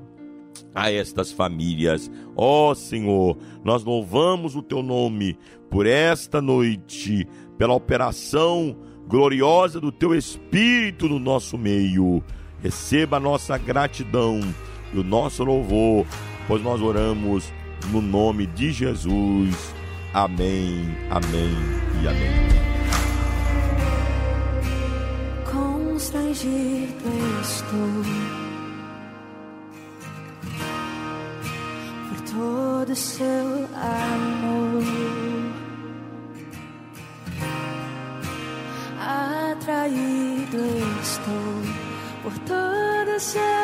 a 0.75 0.91
estas 0.91 1.31
famílias. 1.31 2.11
Ó 2.37 2.75
Senhor, 2.75 3.39
nós 3.63 3.85
louvamos 3.85 4.57
o 4.57 4.63
teu 4.63 4.83
nome 4.83 5.39
por 5.71 5.87
esta 5.87 6.43
noite, 6.43 7.27
pela 7.57 7.75
operação 7.75 8.77
gloriosa 9.07 9.81
do 9.81 9.93
teu 9.93 10.15
Espírito 10.15 11.09
no 11.09 11.19
nosso 11.19 11.57
meio. 11.57 12.23
Receba 12.63 13.19
a 13.19 13.21
nossa 13.21 13.59
gratidão 13.59 14.41
e 14.93 14.99
o 14.99 15.05
nosso 15.05 15.45
louvor, 15.45 16.07
pois 16.49 16.63
nós 16.63 16.81
oramos 16.81 17.53
no 17.91 18.01
nome 18.01 18.47
de 18.47 18.73
Jesus. 18.73 19.75
Amém, 20.13 20.85
amém 21.11 21.51
e 22.03 22.09
amém. 22.09 22.55
Constrangido 25.45 27.11
estou 27.43 28.34
todo 32.35 32.97
seu 32.97 33.69
amor. 33.75 34.83
Atraído 39.53 40.65
estou 41.01 41.63
por 42.23 42.39
todo 42.41 43.21
seu 43.21 43.64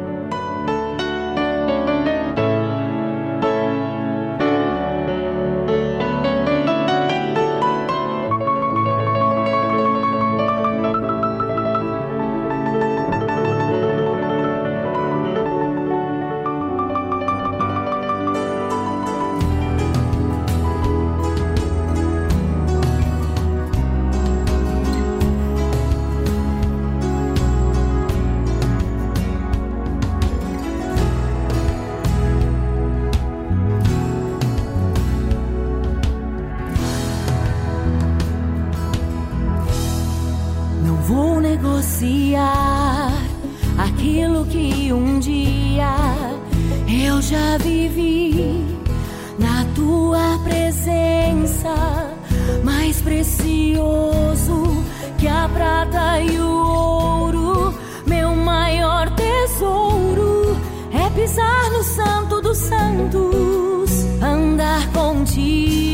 Prata 55.81 56.19
e 56.21 56.39
o 56.39 56.47
ouro, 56.47 57.73
meu 58.05 58.35
maior 58.35 59.09
tesouro 59.15 60.55
é 60.93 61.09
pisar 61.09 61.71
no 61.71 61.83
santo 61.83 62.41
dos 62.41 62.57
santos, 62.57 64.05
andar 64.21 64.87
contigo, 64.91 65.90